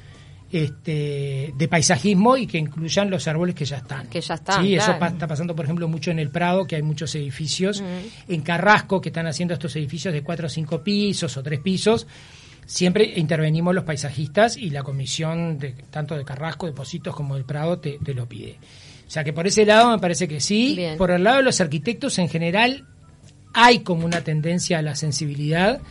este, 0.52 1.54
de 1.56 1.68
paisajismo 1.68 2.36
y 2.38 2.48
que 2.48 2.58
incluyan 2.58 3.10
los 3.10 3.28
árboles 3.28 3.56
que 3.56 3.66
ya 3.66 3.78
están. 3.78 4.08
Que 4.08 4.22
ya 4.22 4.36
están, 4.36 4.64
Sí, 4.64 4.76
eso 4.76 4.98
pa- 5.00 5.08
está 5.10 5.28
pasando, 5.28 5.56
por 5.56 5.66
ejemplo, 5.66 5.88
mucho 5.88 6.12
en 6.12 6.20
el 6.20 6.30
Prado, 6.32 6.66
que 6.66 6.76
hay 6.76 6.82
muchos 6.82 7.14
edificios. 7.16 7.84
En 8.28 8.42
Carrasco, 8.42 9.00
que 9.02 9.10
están 9.10 9.28
haciendo 9.28 9.54
estos 9.54 9.76
edificios 9.76 10.14
de 10.14 10.22
cuatro 10.24 10.48
o 10.48 10.50
cinco 10.50 10.82
pisos 10.84 11.36
o 11.38 11.44
tres 11.44 11.60
pisos. 11.60 12.08
Siempre 12.66 13.14
intervenimos 13.18 13.74
los 13.74 13.84
paisajistas 13.84 14.56
y 14.56 14.70
la 14.70 14.84
comisión 14.84 15.58
de 15.58 15.72
tanto 15.90 16.16
de 16.16 16.24
Carrasco, 16.24 16.68
de 16.68 16.72
Positos 16.74 17.16
como 17.16 17.36
del 17.36 17.44
Prado 17.44 17.80
te, 17.80 17.98
te 18.04 18.14
lo 18.14 18.28
pide. 18.28 18.58
O 19.10 19.12
sea 19.12 19.24
que 19.24 19.34
por 19.34 19.48
ese 19.48 19.66
lado 19.66 19.90
me 19.90 19.98
parece 19.98 20.28
que 20.28 20.40
sí. 20.40 20.76
Bien. 20.76 20.96
Por 20.96 21.10
el 21.10 21.24
lado 21.24 21.38
de 21.38 21.44
los 21.44 21.60
arquitectos 21.60 22.20
en 22.20 22.30
general 22.30 22.86
hay 23.56 23.80
como 23.80 24.06
una 24.06 24.22
tendencia 24.22 24.78
a 24.78 24.82
la 24.84 24.94
sensibilidad 24.94 25.82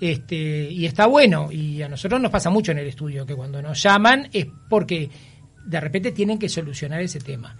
este, 0.00 0.70
y 0.70 0.86
está 0.86 1.06
bueno. 1.06 1.50
Y 1.50 1.82
a 1.82 1.88
nosotros 1.88 2.20
nos 2.20 2.30
pasa 2.30 2.48
mucho 2.48 2.70
en 2.70 2.78
el 2.78 2.86
estudio 2.86 3.26
que 3.26 3.34
cuando 3.34 3.60
nos 3.60 3.82
llaman 3.82 4.28
es 4.32 4.46
porque 4.68 5.10
de 5.66 5.80
repente 5.80 6.12
tienen 6.12 6.38
que 6.38 6.48
solucionar 6.48 7.00
ese 7.00 7.18
tema. 7.18 7.56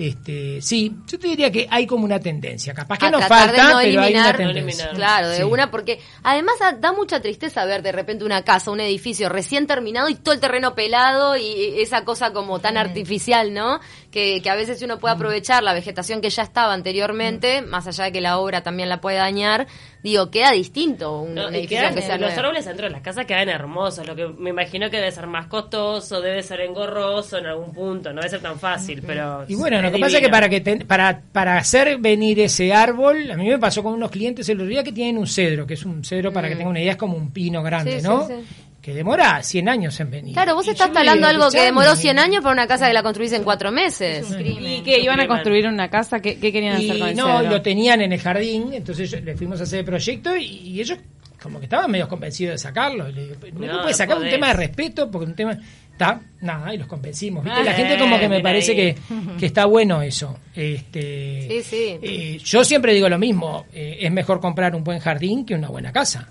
Este, 0.00 0.62
sí, 0.62 0.94
yo 1.06 1.18
te 1.18 1.28
diría 1.28 1.50
que 1.52 1.66
hay 1.70 1.86
como 1.86 2.04
una 2.06 2.18
tendencia. 2.18 2.72
Capaz 2.72 2.96
que 2.98 3.06
a 3.06 3.10
nos 3.10 3.24
falta, 3.26 3.64
no 3.72 3.78
pero 3.82 4.00
hay 4.02 4.14
una 4.14 4.32
tendencia. 4.34 4.90
claro, 4.92 5.28
de 5.28 5.36
Sí. 5.36 5.42
una, 5.42 5.70
porque 5.70 6.00
además 6.22 6.54
da- 6.78 6.92
mucha 6.92 7.20
tristeza 7.20 7.64
ver 7.66 7.82
de 7.82 7.92
repente 7.92 8.24
una 8.24 8.42
casa, 8.42 8.70
un 8.70 8.80
edificio 8.80 9.28
recién 9.28 9.66
terminado 9.66 10.08
y 10.08 10.14
todo 10.14 10.32
el 10.34 10.40
terreno 10.40 10.74
pelado 10.74 11.36
y 11.36 11.80
esa 11.80 12.04
cosa 12.04 12.32
como 12.32 12.60
tan 12.60 12.76
artificial, 12.78 13.52
¿no? 13.52 13.78
Que, 14.10 14.40
que 14.42 14.48
a 14.50 14.54
veces 14.54 14.80
uno 14.82 14.96
Mm. 14.96 15.00
puede 15.00 15.14
aprovechar 15.14 15.62
la 15.62 15.72
vegetación 15.74 16.20
que 16.22 16.30
ya 16.30 16.42
estaba 16.42 16.72
anteriormente, 16.72 17.62
más 17.62 17.86
allá 17.86 18.04
de 18.04 18.12
que 18.12 18.20
la 18.20 18.38
obra 18.38 18.62
también 18.62 18.88
la 18.88 19.00
puede 19.00 19.18
dañar, 19.18 19.66
digo, 20.02 20.30
queda 20.30 20.52
distinto 20.52 21.20
un, 21.20 21.34
No, 21.34 21.46
un 21.48 21.54
y 21.54 21.58
edificio 21.58 21.78
quedan- 21.82 21.94
que 21.94 22.00
sea 22.02 22.16
los 22.16 22.28
nuevo. 22.32 22.40
árboles 22.40 22.64
dentro 22.64 22.86
de 22.86 22.90
las 22.92 23.02
casas 23.02 23.26
quedan 23.26 23.48
hermosos, 23.50 24.06
lo 24.06 24.16
que 24.16 24.26
me 24.26 24.50
imagino 24.50 24.88
que 24.90 24.96
debe 24.96 25.12
ser 25.12 25.26
más 25.26 25.46
costoso, 25.46 26.20
debe 26.20 26.42
ser 26.42 26.62
engorroso 26.62 27.38
en 27.38 27.46
algún 27.46 27.72
punto, 27.72 28.10
no 28.12 28.16
debe 28.20 28.30
ser 28.30 28.40
tan 28.40 28.58
fácil, 28.58 29.02
pero... 29.06 29.44
Y 29.46 29.54
bueno, 29.54 29.80
lo 29.90 29.96
que 29.96 30.00
pasa 30.00 30.16
es 30.18 30.22
que 30.22 30.28
para 30.30 30.48
que 30.48 30.60
ten- 30.60 30.86
para 30.86 31.20
para 31.32 31.56
hacer 31.58 31.98
venir 31.98 32.40
ese 32.40 32.72
árbol, 32.72 33.30
a 33.30 33.36
mí 33.36 33.48
me 33.48 33.58
pasó 33.58 33.82
con 33.82 33.92
unos 33.94 34.10
clientes 34.10 34.48
el 34.48 34.58
otro 34.58 34.68
día 34.68 34.82
que 34.84 34.92
tienen 34.92 35.18
un 35.18 35.26
cedro, 35.26 35.66
que 35.66 35.74
es 35.74 35.84
un 35.84 36.04
cedro 36.04 36.32
para 36.32 36.48
que 36.48 36.56
tenga 36.56 36.70
una 36.70 36.80
idea 36.80 36.92
es 36.92 36.98
como 36.98 37.16
un 37.16 37.30
pino 37.30 37.62
grande, 37.62 37.96
Mm. 37.96 38.00
Sí, 38.00 38.06
¿no? 38.06 38.26
sí, 38.26 38.34
sí. 38.38 38.54
Que 38.80 38.94
demora 38.94 39.42
100 39.42 39.68
años 39.68 40.00
en 40.00 40.10
venir. 40.10 40.32
Claro, 40.32 40.54
vos 40.54 40.66
Y 40.66 40.70
estás 40.70 40.88
digo, 40.88 41.26
algo 41.26 41.50
que 41.50 41.60
demoró 41.60 41.94
100 41.94 42.18
años 42.18 42.42
para 42.42 42.54
una 42.54 42.66
casa 42.66 42.86
que 42.88 42.94
la 42.94 43.02
construís 43.02 43.30
en 43.34 43.44
cuatro 43.44 43.70
meses. 43.70 44.24
es 44.24 44.30
un 44.30 44.38
crimen. 44.38 44.72
¿Y 44.72 44.80
qué? 44.80 44.98
¿Iban 45.00 45.20
a 45.20 45.26
construir 45.28 45.66
una 45.66 45.90
casa? 45.90 46.20
¿Qué, 46.20 46.38
qué 46.40 46.50
querían 46.50 46.76
hacer 46.76 46.98
con 46.98 47.08
el 47.10 47.14
no, 47.16 47.38
cedro? 47.40 47.50
lo 47.50 47.60
tenían 47.62 48.00
en 48.00 48.12
el 48.14 48.20
jardín, 48.20 48.72
entonces 48.72 49.10
yo- 49.10 49.20
le 49.20 49.36
fuimos 49.36 49.60
a 49.60 49.64
hacer 49.64 49.80
el 49.80 49.84
proyecto 49.84 50.34
y, 50.34 50.44
y 50.46 50.80
ellos 50.80 50.96
como 51.42 51.58
que 51.58 51.66
estaban 51.66 51.90
medio 51.90 52.08
convencidos 52.08 52.54
de 52.54 52.58
sacarlo. 52.58 53.08
Y 53.08 53.12
le 53.12 53.22
digo, 53.22 53.34
no, 53.54 53.66
No, 53.66 53.80
puedes 53.82 53.96
sacar 53.96 54.18
un 54.18 54.28
tema 54.28 54.48
de 54.48 54.54
respeto 54.54 55.10
porque 55.10 55.26
un 55.26 55.34
tema... 55.34 55.58
Está, 55.92 56.18
nada, 56.40 56.72
y 56.74 56.78
los 56.78 56.86
convencimos. 56.86 57.44
¿viste? 57.44 57.60
Ah, 57.60 57.62
la 57.62 57.74
gente 57.74 57.98
como 57.98 58.18
que 58.18 58.26
me 58.26 58.40
parece 58.40 58.74
que, 58.74 58.96
que 59.38 59.44
está 59.44 59.66
bueno 59.66 60.00
eso. 60.00 60.38
Este, 60.54 61.46
Sí, 61.50 61.62
sí. 61.62 61.98
eh, 62.02 62.38
yo 62.42 62.64
siempre 62.64 62.94
digo 62.94 63.06
lo 63.10 63.18
mismo, 63.18 63.66
eh, 63.72 63.98
es 64.00 64.10
mejor 64.10 64.40
comprar 64.40 64.74
un 64.74 64.82
buen 64.82 64.98
jardín 64.98 65.44
que 65.44 65.54
una 65.54 65.68
buena 65.68 65.92
casa. 65.92 66.28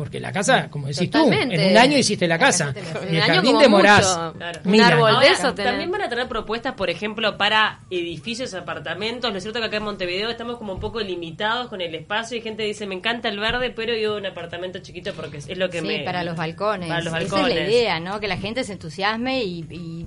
Porque 0.00 0.18
la 0.18 0.32
casa, 0.32 0.70
como 0.70 0.86
decís 0.86 1.10
Totalmente. 1.10 1.56
tú, 1.56 1.60
en 1.60 1.70
un 1.72 1.76
año 1.76 1.98
hiciste 1.98 2.26
la 2.26 2.38
casa. 2.38 2.72
Y 3.12 3.16
el 3.16 3.22
jardín 3.22 3.58
demorás. 3.58 4.18
Claro. 4.34 4.60
Un 4.64 4.80
árbol 4.80 5.20
de 5.20 5.26
eso 5.28 5.52
tenés. 5.52 5.72
también 5.72 5.90
van 5.90 6.00
a 6.00 6.08
tener 6.08 6.26
propuestas, 6.26 6.72
por 6.72 6.88
ejemplo, 6.88 7.36
para 7.36 7.80
edificios, 7.90 8.54
apartamentos. 8.54 9.30
Lo 9.30 9.36
es 9.36 9.42
cierto 9.44 9.60
que 9.60 9.66
acá 9.66 9.76
en 9.76 9.82
Montevideo 9.82 10.30
estamos 10.30 10.56
como 10.56 10.72
un 10.72 10.80
poco 10.80 11.00
limitados 11.00 11.68
con 11.68 11.82
el 11.82 11.94
espacio 11.94 12.38
y 12.38 12.40
gente 12.40 12.62
dice, 12.62 12.86
me 12.86 12.94
encanta 12.94 13.28
el 13.28 13.38
verde, 13.38 13.68
pero 13.68 13.94
yo 13.94 14.16
un 14.16 14.24
apartamento 14.24 14.78
chiquito 14.78 15.12
porque 15.12 15.36
es 15.36 15.58
lo 15.58 15.68
que 15.68 15.82
sí, 15.82 15.86
me... 15.86 15.98
para 16.00 16.24
los 16.24 16.34
balcones. 16.34 16.88
Para 16.88 17.00
los 17.02 17.08
Esa 17.12 17.18
balcones. 17.20 17.48
es 17.50 17.54
la 17.62 17.68
idea, 17.68 18.00
¿no? 18.00 18.20
Que 18.20 18.28
la 18.28 18.38
gente 18.38 18.64
se 18.64 18.72
entusiasme 18.72 19.44
y, 19.44 19.66
y- 19.68 20.06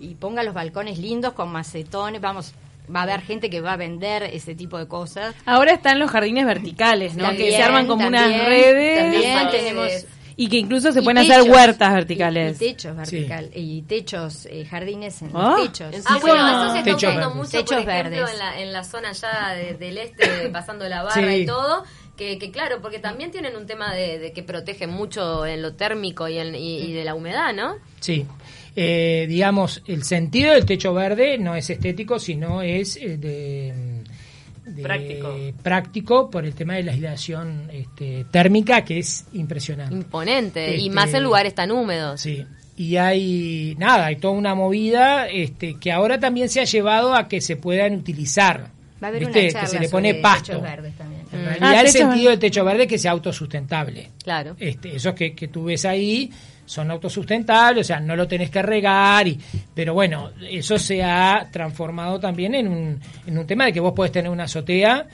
y- 0.00 0.08
y 0.10 0.14
ponga 0.16 0.42
los 0.42 0.52
balcones 0.54 0.98
lindos 0.98 1.32
con 1.34 1.48
macetones. 1.52 2.20
Vamos, 2.20 2.54
va 2.94 3.00
a 3.00 3.02
haber 3.04 3.20
gente 3.22 3.50
que 3.50 3.60
va 3.60 3.72
a 3.72 3.76
vender 3.76 4.22
ese 4.24 4.54
tipo 4.54 4.78
de 4.78 4.86
cosas. 4.88 5.34
Ahora 5.46 5.72
están 5.72 5.98
los 5.98 6.10
jardines 6.10 6.46
verticales, 6.46 7.14
¿no? 7.16 7.30
que 7.32 7.50
se 7.52 7.62
arman 7.62 7.86
como 7.86 8.02
también, 8.04 8.24
unas 8.24 8.44
redes. 8.46 8.98
También 9.00 9.34
Las 9.34 9.50
tenemos. 9.52 9.88
Y 10.40 10.48
que 10.48 10.56
incluso 10.58 10.92
se 10.92 11.00
y 11.00 11.02
pueden 11.02 11.18
hacer 11.18 11.50
huertas 11.50 11.90
y- 11.90 11.94
verticales. 11.94 12.56
Y, 12.62 12.66
techos 12.66 12.96
vertical, 12.96 13.50
y 13.54 13.82
techos, 13.82 14.46
eh, 14.46 14.64
jardines 14.66 15.20
en 15.22 15.30
Ah, 15.34 15.56
los 15.58 15.62
techos. 15.72 15.92
¿en 15.94 16.02
Ah, 16.06 16.14
Sí, 16.14 16.20
bueno, 16.20 16.48
eso 16.48 16.60
se 16.72 16.78
está 16.78 16.84
techos 16.84 17.02
usando 17.02 17.18
verdes. 17.20 17.34
mucho, 17.34 17.50
Techos 17.50 17.82
por 17.84 17.90
ejemplo, 17.90 18.10
verdes. 18.20 18.32
en 18.34 18.38
la, 18.38 18.60
en 18.60 18.72
la 18.72 18.84
zona 18.84 19.12
ya 19.12 19.54
de- 19.54 19.74
del 19.74 19.98
este, 19.98 20.48
pasando 20.52 20.88
la 20.88 21.02
barra 21.02 21.28
Sí. 21.32 21.38
y 21.40 21.46
todo, 21.46 21.82
que, 22.16 22.38
que 22.38 22.52
claro, 22.52 22.80
porque 22.80 23.00
también 23.00 23.32
tienen 23.32 23.56
un 23.56 23.66
tema 23.66 23.92
de, 23.92 24.20
de 24.20 24.32
que 24.32 24.44
protegen 24.44 24.90
mucho 24.90 25.44
en 25.44 25.60
lo 25.60 25.74
térmico 25.74 26.28
y, 26.28 26.38
en- 26.38 26.54
y- 26.54 26.82
y 26.82 26.92
de 26.92 27.04
la 27.04 27.16
humedad, 27.16 27.52
¿no? 27.52 27.74
Sí. 27.98 28.24
Eh, 28.80 29.26
digamos, 29.28 29.82
el 29.88 30.04
sentido 30.04 30.52
del 30.52 30.64
techo 30.64 30.94
verde 30.94 31.36
no 31.36 31.56
es 31.56 31.68
estético, 31.68 32.20
sino 32.20 32.62
es 32.62 32.96
eh, 32.96 33.16
de, 33.16 33.74
de- 34.66 34.82
Práctico. 34.84 35.34
práctico 35.64 36.30
por 36.30 36.44
el 36.44 36.54
tema 36.54 36.74
de 36.74 36.84
la 36.84 36.92
aislación 36.92 37.68
este, 37.72 38.24
térmica, 38.30 38.84
que 38.84 39.00
es 39.00 39.24
impresionante. 39.32 39.96
Imponente. 39.96 40.76
Y 40.76 40.82
Este, 40.82 40.90
más 40.90 41.12
en 41.12 41.24
lugares 41.24 41.56
tan 41.56 41.72
húmedos. 41.72 42.20
Sí. 42.20 42.46
Y 42.76 42.94
hay, 42.98 43.74
nada, 43.78 44.06
hay 44.06 44.16
toda 44.16 44.34
una 44.34 44.54
movida 44.54 45.26
este, 45.26 45.74
que 45.80 45.90
ahora 45.90 46.20
también 46.20 46.48
se 46.48 46.60
ha 46.60 46.64
llevado 46.64 47.14
a 47.16 47.26
que 47.26 47.40
se 47.40 47.56
puedan 47.56 47.94
utilizar. 47.96 48.70
Va 49.02 49.08
a 49.08 49.10
haber 49.10 49.24
¿Viste? 49.26 49.48
una 49.50 49.60
que 49.62 49.66
se 49.66 49.80
le 49.80 49.88
pone 49.88 50.14
pasto. 50.14 50.52
techos 50.52 50.62
verdes 50.62 50.94
también. 50.96 51.17
Realidad 51.48 51.72
Ah, 51.74 51.80
el 51.80 51.88
sentido 51.88 52.16
verde. 52.16 52.30
del 52.30 52.38
techo 52.38 52.64
verde 52.64 52.82
es 52.84 52.88
que 52.88 52.98
sea 52.98 53.10
autosustentable. 53.12 54.10
Claro. 54.22 54.56
Este, 54.58 54.96
esos 54.96 55.14
que, 55.14 55.34
que 55.34 55.48
tú 55.48 55.64
ves 55.64 55.84
ahí 55.84 56.30
son 56.64 56.90
autosustentables, 56.90 57.86
o 57.86 57.88
sea, 57.88 57.98
no 58.00 58.14
lo 58.14 58.28
tenés 58.28 58.50
que 58.50 58.60
regar, 58.60 59.26
y, 59.26 59.38
pero 59.74 59.94
bueno, 59.94 60.32
eso 60.50 60.78
se 60.78 61.02
ha 61.02 61.48
transformado 61.50 62.20
también 62.20 62.54
en 62.54 62.68
un, 62.68 63.00
en 63.26 63.38
un 63.38 63.46
tema 63.46 63.64
de 63.64 63.72
que 63.72 63.80
vos 63.80 63.94
podés 63.94 64.12
tener 64.12 64.30
una 64.30 64.44
azotea 64.44 65.06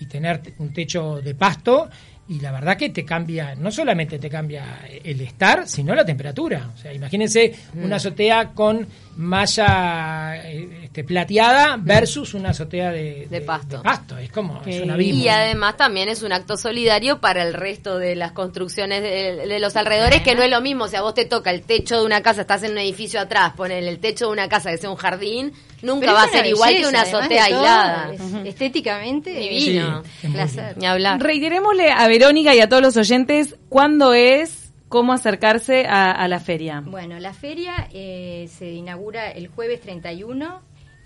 y 0.00 0.06
tener 0.06 0.40
un 0.58 0.72
techo 0.72 1.20
de 1.20 1.34
pasto 1.34 1.88
y 2.28 2.40
la 2.40 2.52
verdad 2.52 2.76
que 2.76 2.88
te 2.90 3.04
cambia, 3.04 3.54
no 3.56 3.70
solamente 3.70 4.18
te 4.18 4.30
cambia 4.30 4.80
el 5.04 5.20
estar, 5.20 5.66
sino 5.68 5.94
la 5.94 6.04
temperatura. 6.04 6.70
O 6.74 6.78
sea, 6.78 6.92
imagínense 6.92 7.54
Mm. 7.74 7.84
una 7.84 7.96
azotea 7.96 8.52
con 8.54 8.86
malla 9.16 10.36
eh, 10.44 10.80
este, 10.84 11.04
plateada 11.04 11.76
versus 11.78 12.34
una 12.34 12.50
azotea 12.50 12.90
de, 12.90 13.26
De 13.30 13.40
pasto. 13.40 13.82
pasto. 13.82 14.16
Es 14.18 14.30
como, 14.30 14.62
es 14.64 14.80
un 14.80 14.90
abismo. 14.90 15.22
Y 15.24 15.28
además 15.28 15.76
también 15.76 16.08
es 16.08 16.22
un 16.22 16.32
acto 16.32 16.56
solidario 16.56 17.20
para 17.20 17.42
el 17.42 17.54
resto 17.54 17.98
de 17.98 18.14
las 18.14 18.32
construcciones 18.32 19.02
de, 19.02 19.58
los 19.58 19.76
alrededores, 19.76 20.22
que 20.22 20.34
no 20.34 20.42
es 20.42 20.50
lo 20.50 20.60
mismo. 20.60 20.88
Si 20.88 20.96
a 20.96 21.02
vos 21.02 21.14
te 21.14 21.24
toca 21.24 21.50
el 21.50 21.62
techo 21.62 21.98
de 22.00 22.06
una 22.06 22.22
casa, 22.22 22.42
estás 22.42 22.62
en 22.62 22.72
un 22.72 22.78
edificio 22.78 23.20
atrás, 23.20 23.52
poner 23.56 23.82
el 23.84 23.98
techo 23.98 24.26
de 24.26 24.32
una 24.32 24.48
casa 24.48 24.70
que 24.70 24.78
sea 24.78 24.90
un 24.90 24.96
jardín, 24.96 25.52
nunca 25.82 26.00
Pero 26.00 26.12
va 26.14 26.22
a 26.24 26.28
ser 26.28 26.46
igual 26.46 26.74
que 26.76 26.86
una 26.86 27.02
azotea 27.02 27.44
aislada. 27.44 28.12
es- 28.14 28.46
Estéticamente 28.46 29.30
Divino. 29.32 30.02
Sí, 30.04 30.10
es 30.18 30.24
muy 30.24 30.32
placer. 30.32 30.76
Ni 30.78 30.86
hablar. 30.86 31.20
Reiterémosle 31.22 31.90
a 31.90 32.06
Verónica 32.08 32.54
y 32.54 32.60
a 32.60 32.68
todos 32.68 32.82
los 32.82 32.96
oyentes 32.96 33.56
cuándo 33.68 34.14
es, 34.14 34.72
cómo 34.88 35.12
acercarse 35.12 35.86
a, 35.86 36.10
a 36.12 36.28
la 36.28 36.38
feria. 36.40 36.82
Bueno, 36.84 37.18
la 37.18 37.32
feria 37.34 37.88
eh, 37.92 38.48
se 38.56 38.70
inaugura 38.72 39.30
el 39.30 39.48
jueves 39.48 39.80
31, 39.80 40.60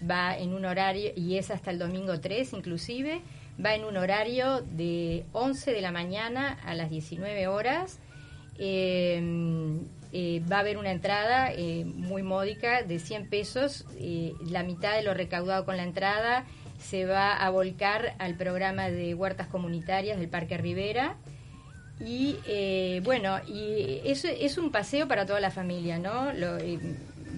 va 0.08 0.36
en 0.36 0.52
un 0.54 0.64
horario, 0.64 1.10
y 1.16 1.36
es 1.38 1.50
hasta 1.50 1.70
el 1.70 1.78
domingo 1.78 2.18
3 2.20 2.52
inclusive, 2.52 3.20
va 3.64 3.74
en 3.74 3.84
un 3.84 3.96
horario 3.96 4.60
de 4.72 5.24
11 5.32 5.72
de 5.72 5.80
la 5.80 5.92
mañana 5.92 6.58
a 6.64 6.74
las 6.74 6.90
19 6.90 7.46
horas. 7.46 7.98
Eh, 8.58 9.20
eh, 10.18 10.42
va 10.50 10.56
a 10.56 10.60
haber 10.60 10.78
una 10.78 10.92
entrada 10.92 11.52
eh, 11.52 11.84
muy 11.84 12.22
módica 12.22 12.82
de 12.82 12.98
100 12.98 13.28
pesos, 13.28 13.84
eh, 13.98 14.32
la 14.48 14.62
mitad 14.62 14.94
de 14.94 15.02
lo 15.02 15.12
recaudado 15.12 15.66
con 15.66 15.76
la 15.76 15.82
entrada 15.82 16.46
se 16.78 17.04
va 17.04 17.34
a 17.34 17.50
volcar 17.50 18.14
al 18.18 18.34
programa 18.34 18.88
de 18.88 19.14
huertas 19.14 19.46
comunitarias 19.46 20.18
del 20.18 20.30
Parque 20.30 20.56
Rivera. 20.56 21.16
Y 22.00 22.36
eh, 22.46 23.02
bueno, 23.04 23.40
y 23.46 24.00
eso 24.06 24.28
es 24.28 24.56
un 24.56 24.70
paseo 24.70 25.06
para 25.06 25.26
toda 25.26 25.40
la 25.40 25.50
familia, 25.50 25.98
¿no? 25.98 26.32
Lo, 26.32 26.56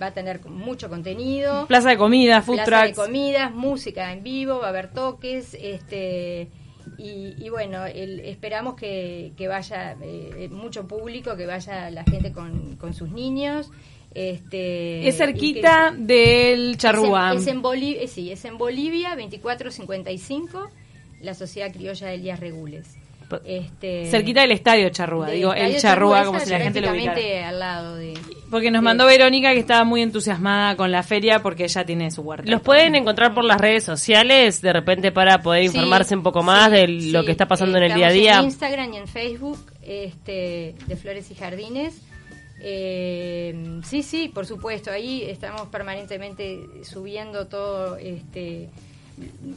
va 0.01 0.07
a 0.07 0.13
tener 0.13 0.45
mucho 0.47 0.89
contenido. 0.89 1.67
Plaza 1.67 1.91
de 1.91 1.97
comida, 1.97 2.43
food 2.43 2.57
plaza 2.57 2.83
de 2.83 2.93
trucks. 2.93 3.07
comidas, 3.07 3.53
música 3.53 4.13
en 4.13 4.23
vivo, 4.23 4.61
va 4.61 4.67
a 4.67 4.69
haber 4.69 4.93
toques, 4.93 5.57
este 5.61 6.49
y, 6.99 7.35
y 7.39 7.49
bueno, 7.49 7.87
el- 7.87 8.21
esperamos 8.21 8.75
que, 8.75 9.33
que 9.37 9.49
vaya 9.49 9.97
eh, 10.03 10.49
mucho 10.51 10.87
público, 10.87 11.37
que 11.37 11.47
vaya 11.47 11.89
la 11.91 12.05
gente 12.05 12.33
con, 12.33 12.77
con 12.77 12.93
sus 12.93 13.11
niños. 13.11 13.71
Este, 14.15 15.07
Es 15.09 15.17
cerquita 15.19 15.93
que- 15.97 16.03
del 16.03 16.71
es 16.73 16.77
Charrúa. 16.79 17.33
en, 17.33 17.39
es 17.39 17.47
en 17.47 17.63
Boli- 17.63 17.99
eh, 18.01 18.09
sí, 18.09 18.31
es 18.33 18.45
en 18.45 18.59
Bolivia, 18.59 19.11
2455, 19.11 20.71
la 21.23 21.35
Sociedad 21.35 21.73
Criolla 21.73 22.09
de 22.09 22.15
Elías 22.15 22.41
Regules. 22.41 22.98
Este, 23.45 24.07
Cerquita 24.07 24.41
del 24.43 24.53
estadio 24.53 24.89
Charrúa, 24.91 25.31
digo, 25.31 25.53
el 25.53 25.77
Charrúa, 25.77 26.25
como 26.25 26.41
si 26.41 26.51
la 26.51 26.61
gente 26.61 26.81
lo 26.81 26.91
ubicara. 26.91 27.49
al 27.49 27.59
lado 27.59 27.97
de... 27.97 28.15
Porque 28.51 28.71
nos 28.71 28.83
mandó 28.83 29.07
Verónica 29.07 29.53
que 29.53 29.59
estaba 29.59 29.85
muy 29.85 30.01
entusiasmada 30.01 30.75
con 30.77 30.91
la 30.91 31.03
feria 31.03 31.43
porque 31.43 31.65
ella 31.65 31.85
tiene 31.85 32.11
su 32.11 32.23
huerta. 32.23 32.51
Los 32.51 32.63
pueden 32.63 32.95
encontrar 32.95 33.35
por 33.35 33.45
las 33.45 33.61
redes 33.61 33.85
sociales, 33.85 34.63
de 34.63 34.73
repente 34.73 35.13
para 35.13 35.43
poder 35.43 35.65
informarse 35.65 36.17
un 36.17 36.23
poco 36.23 36.43
más 36.43 36.71
sí, 36.71 36.77
de 36.77 36.87
sí. 36.87 37.11
lo 37.11 37.25
que 37.25 37.33
está 37.33 37.47
pasando 37.47 37.77
en 37.77 37.85
el 37.85 37.95
día 37.95 38.07
a 38.07 38.11
día. 38.11 38.39
En 38.39 38.45
Instagram 38.47 38.95
y 38.95 38.97
en 38.97 39.09
Facebook 39.09 39.59
este, 39.83 40.75
de 40.87 40.97
Flores 40.97 41.31
y 41.31 41.35
Jardines. 41.35 42.01
Eh, 42.61 43.81
sí, 43.85 44.03
sí, 44.03 44.29
por 44.29 44.47
supuesto. 44.47 44.91
Ahí 44.91 45.23
estamos 45.25 45.69
permanentemente 45.69 46.61
subiendo 46.83 47.47
todo, 47.47 47.97
este, 47.97 48.71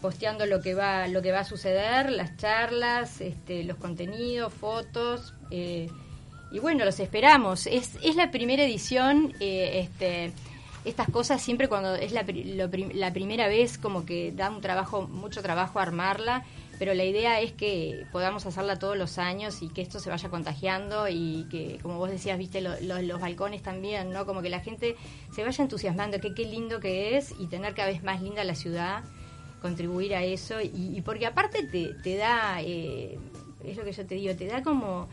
posteando 0.01 0.45
lo 0.45 0.61
que 0.61 0.73
va, 0.73 1.07
lo 1.07 1.21
que 1.21 1.31
va 1.31 1.39
a 1.39 1.43
suceder, 1.45 2.11
las 2.11 2.35
charlas, 2.37 3.21
este, 3.21 3.63
los 3.63 3.77
contenidos, 3.77 4.53
fotos. 4.53 5.33
eh, 5.51 5.89
y 6.51 6.59
bueno, 6.59 6.83
los 6.83 6.99
esperamos. 6.99 7.65
Es, 7.67 7.91
es 8.03 8.15
la 8.15 8.29
primera 8.31 8.63
edición. 8.63 9.33
eh, 9.39 9.79
este, 9.89 10.33
estas 10.83 11.07
cosas 11.09 11.41
siempre 11.41 11.67
cuando 11.69 11.93
es 11.95 12.11
la, 12.11 12.23
lo 12.23 12.67
la 12.95 13.13
primera 13.13 13.47
vez 13.47 13.77
como 13.77 14.03
que 14.05 14.31
da 14.31 14.49
un 14.49 14.61
trabajo, 14.61 15.07
mucho 15.07 15.43
trabajo 15.43 15.79
armarla, 15.79 16.43
pero 16.79 16.95
la 16.95 17.03
idea 17.05 17.39
es 17.39 17.51
que 17.51 18.07
podamos 18.11 18.47
hacerla 18.47 18.79
todos 18.79 18.97
los 18.97 19.19
años 19.19 19.61
y 19.61 19.69
que 19.69 19.83
esto 19.83 19.99
se 19.99 20.09
vaya 20.09 20.29
contagiando 20.29 21.07
y 21.07 21.45
que, 21.51 21.77
como 21.83 21.99
vos 21.99 22.09
decías, 22.09 22.39
viste, 22.39 22.61
lo- 22.61 22.79
los 22.81 23.21
balcones 23.21 23.61
también, 23.61 24.11
¿no? 24.11 24.25
Como 24.25 24.41
que 24.41 24.49
la 24.49 24.59
gente 24.61 24.95
se 25.35 25.43
vaya 25.43 25.63
entusiasmando, 25.63 26.19
que 26.19 26.33
qué 26.33 26.45
lindo 26.45 26.79
que 26.79 27.15
es 27.15 27.31
y 27.39 27.45
tener 27.45 27.75
cada 27.75 27.89
vez 27.89 28.01
más 28.03 28.19
linda 28.23 28.43
la 28.43 28.55
ciudad, 28.55 29.03
contribuir 29.61 30.15
a 30.15 30.23
eso 30.23 30.59
y, 30.61 30.71
y 30.97 31.01
porque 31.01 31.25
aparte 31.25 31.63
te, 31.63 31.93
te 32.03 32.15
da, 32.15 32.61
eh, 32.61 33.17
es 33.63 33.77
lo 33.77 33.83
que 33.83 33.91
yo 33.91 34.05
te 34.05 34.15
digo, 34.15 34.35
te 34.35 34.47
da 34.47 34.63
como 34.63 35.07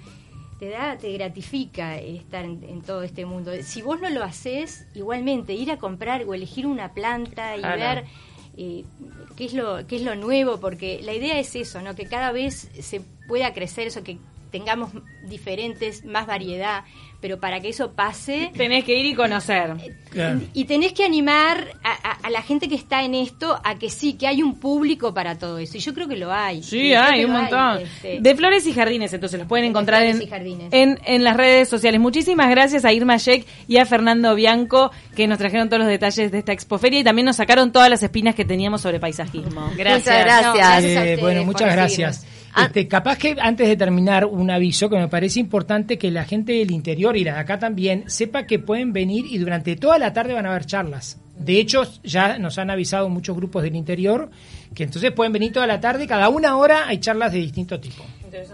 te 0.58 0.70
da, 0.70 0.96
te 0.98 1.12
gratifica 1.12 1.98
estar 1.98 2.44
en, 2.44 2.64
en 2.64 2.82
todo 2.82 3.02
este 3.04 3.24
mundo. 3.24 3.52
Si 3.62 3.80
vos 3.80 4.00
no 4.00 4.10
lo 4.10 4.24
haces, 4.24 4.88
igualmente 4.94 5.52
ir 5.54 5.70
a 5.70 5.78
comprar 5.78 6.24
o 6.24 6.34
elegir 6.34 6.66
una 6.66 6.92
planta 6.94 7.56
y 7.56 7.60
Claro. 7.60 7.78
ver 7.78 8.04
eh, 8.56 8.84
qué 9.36 9.44
es 9.44 9.54
lo 9.54 9.86
qué 9.86 9.96
es 9.96 10.02
lo 10.02 10.16
nuevo, 10.16 10.58
porque 10.58 11.00
la 11.04 11.14
idea 11.14 11.38
es 11.38 11.54
eso, 11.54 11.80
¿no? 11.80 11.94
Que 11.94 12.06
cada 12.06 12.32
vez 12.32 12.68
se 12.80 13.00
pueda 13.28 13.54
crecer 13.54 13.86
eso, 13.86 14.02
que 14.02 14.18
tengamos 14.50 14.90
diferentes, 15.28 16.04
más 16.04 16.26
variedad, 16.26 16.82
pero 17.20 17.38
para 17.40 17.60
que 17.60 17.68
eso 17.70 17.92
pase 17.92 18.50
Tenés 18.56 18.84
que 18.84 18.96
ir 18.98 19.06
y 19.06 19.14
conocer. 19.14 19.74
Claro. 20.10 20.40
y 20.54 20.64
tenés 20.64 20.92
que 20.94 21.04
animar 21.04 21.66
a, 21.84 21.92
a- 22.10 22.18
a 22.26 22.30
la 22.30 22.40
gente 22.42 22.66
que 22.68 22.74
está 22.74 23.02
en 23.04 23.14
esto 23.14 23.60
a 23.62 23.74
que 23.78 23.90
sí, 23.90 24.14
que 24.14 24.26
hay 24.26 24.42
un 24.42 24.58
público 24.58 25.12
para 25.12 25.36
todo 25.38 25.58
eso. 25.58 25.76
Y 25.76 25.80
yo 25.80 25.92
creo 25.94 26.08
que 26.08 26.16
lo 26.16 26.32
hay. 26.32 26.62
Sí, 26.62 26.94
hay 26.94 27.24
un 27.24 27.32
montón. 27.32 27.80
este. 27.82 28.18
De 28.20 28.34
flores 28.34 28.66
y 28.66 28.72
jardines, 28.72 29.12
entonces 29.12 29.38
los 29.38 29.46
pueden 29.48 29.64
De 29.64 29.68
encontrar 29.70 30.00
Flores 30.02 30.16
en, 30.16 30.22
y 30.22 30.30
Jardines. 30.30 30.68
en, 30.72 30.98
en 31.04 31.24
las 31.24 31.36
redes 31.36 31.68
sociales. 31.68 32.00
Muchísimas 32.00 32.48
gracias 32.50 32.84
a 32.84 32.92
Irma 32.92 33.16
Sheck 33.18 33.46
y 33.68 33.76
a 33.76 33.84
Fernando 33.86 34.34
Bianco 34.34 34.90
que 35.14 35.26
nos 35.26 35.38
trajeron 35.38 35.68
todos 35.68 35.80
los 35.80 35.88
detalles 35.88 36.30
de 36.32 36.38
esta 36.38 36.52
expoferia 36.52 37.00
y 37.00 37.04
también 37.04 37.26
nos 37.26 37.36
sacaron 37.36 37.70
todas 37.72 37.90
las 37.90 38.02
espinas 38.02 38.34
que 38.34 38.44
teníamos 38.44 38.80
sobre 38.80 38.98
paisajismo. 39.00 39.70
Gracias. 39.76 40.06
Muchas 40.06 40.24
gracias. 40.24 40.44
No, 40.46 40.54
gracias 40.54 40.96
a 40.96 41.06
Eh, 41.06 41.16
bueno, 41.20 41.44
muchas 41.44 41.72
gracias. 41.72 42.26
Este, 42.56 42.88
capaz 42.88 43.18
que 43.18 43.36
antes 43.38 43.68
de 43.68 43.76
terminar 43.76 44.24
un 44.24 44.50
aviso 44.50 44.88
que 44.88 44.96
me 44.96 45.08
parece 45.08 45.40
importante 45.40 45.98
que 45.98 46.10
la 46.10 46.24
gente 46.24 46.52
del 46.52 46.70
interior 46.70 47.16
y 47.16 47.24
la 47.24 47.34
de 47.34 47.40
acá 47.40 47.58
también 47.58 48.04
sepa 48.06 48.46
que 48.46 48.58
pueden 48.58 48.92
venir 48.92 49.26
y 49.28 49.38
durante 49.38 49.76
toda 49.76 49.98
la 49.98 50.12
tarde 50.12 50.34
van 50.34 50.46
a 50.46 50.50
haber 50.50 50.66
charlas. 50.66 51.20
De 51.38 51.60
hecho, 51.60 51.84
ya 52.02 52.38
nos 52.38 52.58
han 52.58 52.70
avisado 52.70 53.08
muchos 53.08 53.36
grupos 53.36 53.62
del 53.62 53.76
interior 53.76 54.30
que 54.74 54.84
entonces 54.84 55.12
pueden 55.12 55.32
venir 55.32 55.52
toda 55.52 55.66
la 55.66 55.80
tarde, 55.80 56.06
cada 56.06 56.28
una 56.28 56.56
hora 56.56 56.88
hay 56.88 56.98
charlas 56.98 57.32
de 57.32 57.38
distinto 57.38 57.80
tipo. 57.80 58.04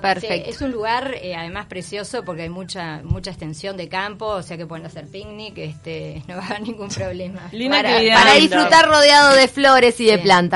Perfecto. 0.00 0.28
Sí, 0.28 0.50
es 0.50 0.60
un 0.60 0.70
lugar 0.70 1.16
eh, 1.20 1.34
además 1.34 1.66
precioso 1.66 2.24
porque 2.24 2.42
hay 2.42 2.48
mucha 2.48 3.00
mucha 3.02 3.30
extensión 3.30 3.76
de 3.76 3.88
campo, 3.88 4.26
o 4.26 4.42
sea 4.42 4.56
que 4.56 4.66
pueden 4.66 4.86
hacer 4.86 5.06
picnic, 5.08 5.58
este, 5.58 6.22
no 6.28 6.36
va 6.36 6.42
a 6.42 6.46
haber 6.46 6.62
ningún 6.62 6.88
problema. 6.88 7.50
Para, 7.50 8.34
disfrutar 8.38 8.86
rodeado 8.88 9.34
de 9.34 9.48
flores 9.48 9.98
y 10.00 10.06
de 10.06 10.18
plantas. 10.18 10.52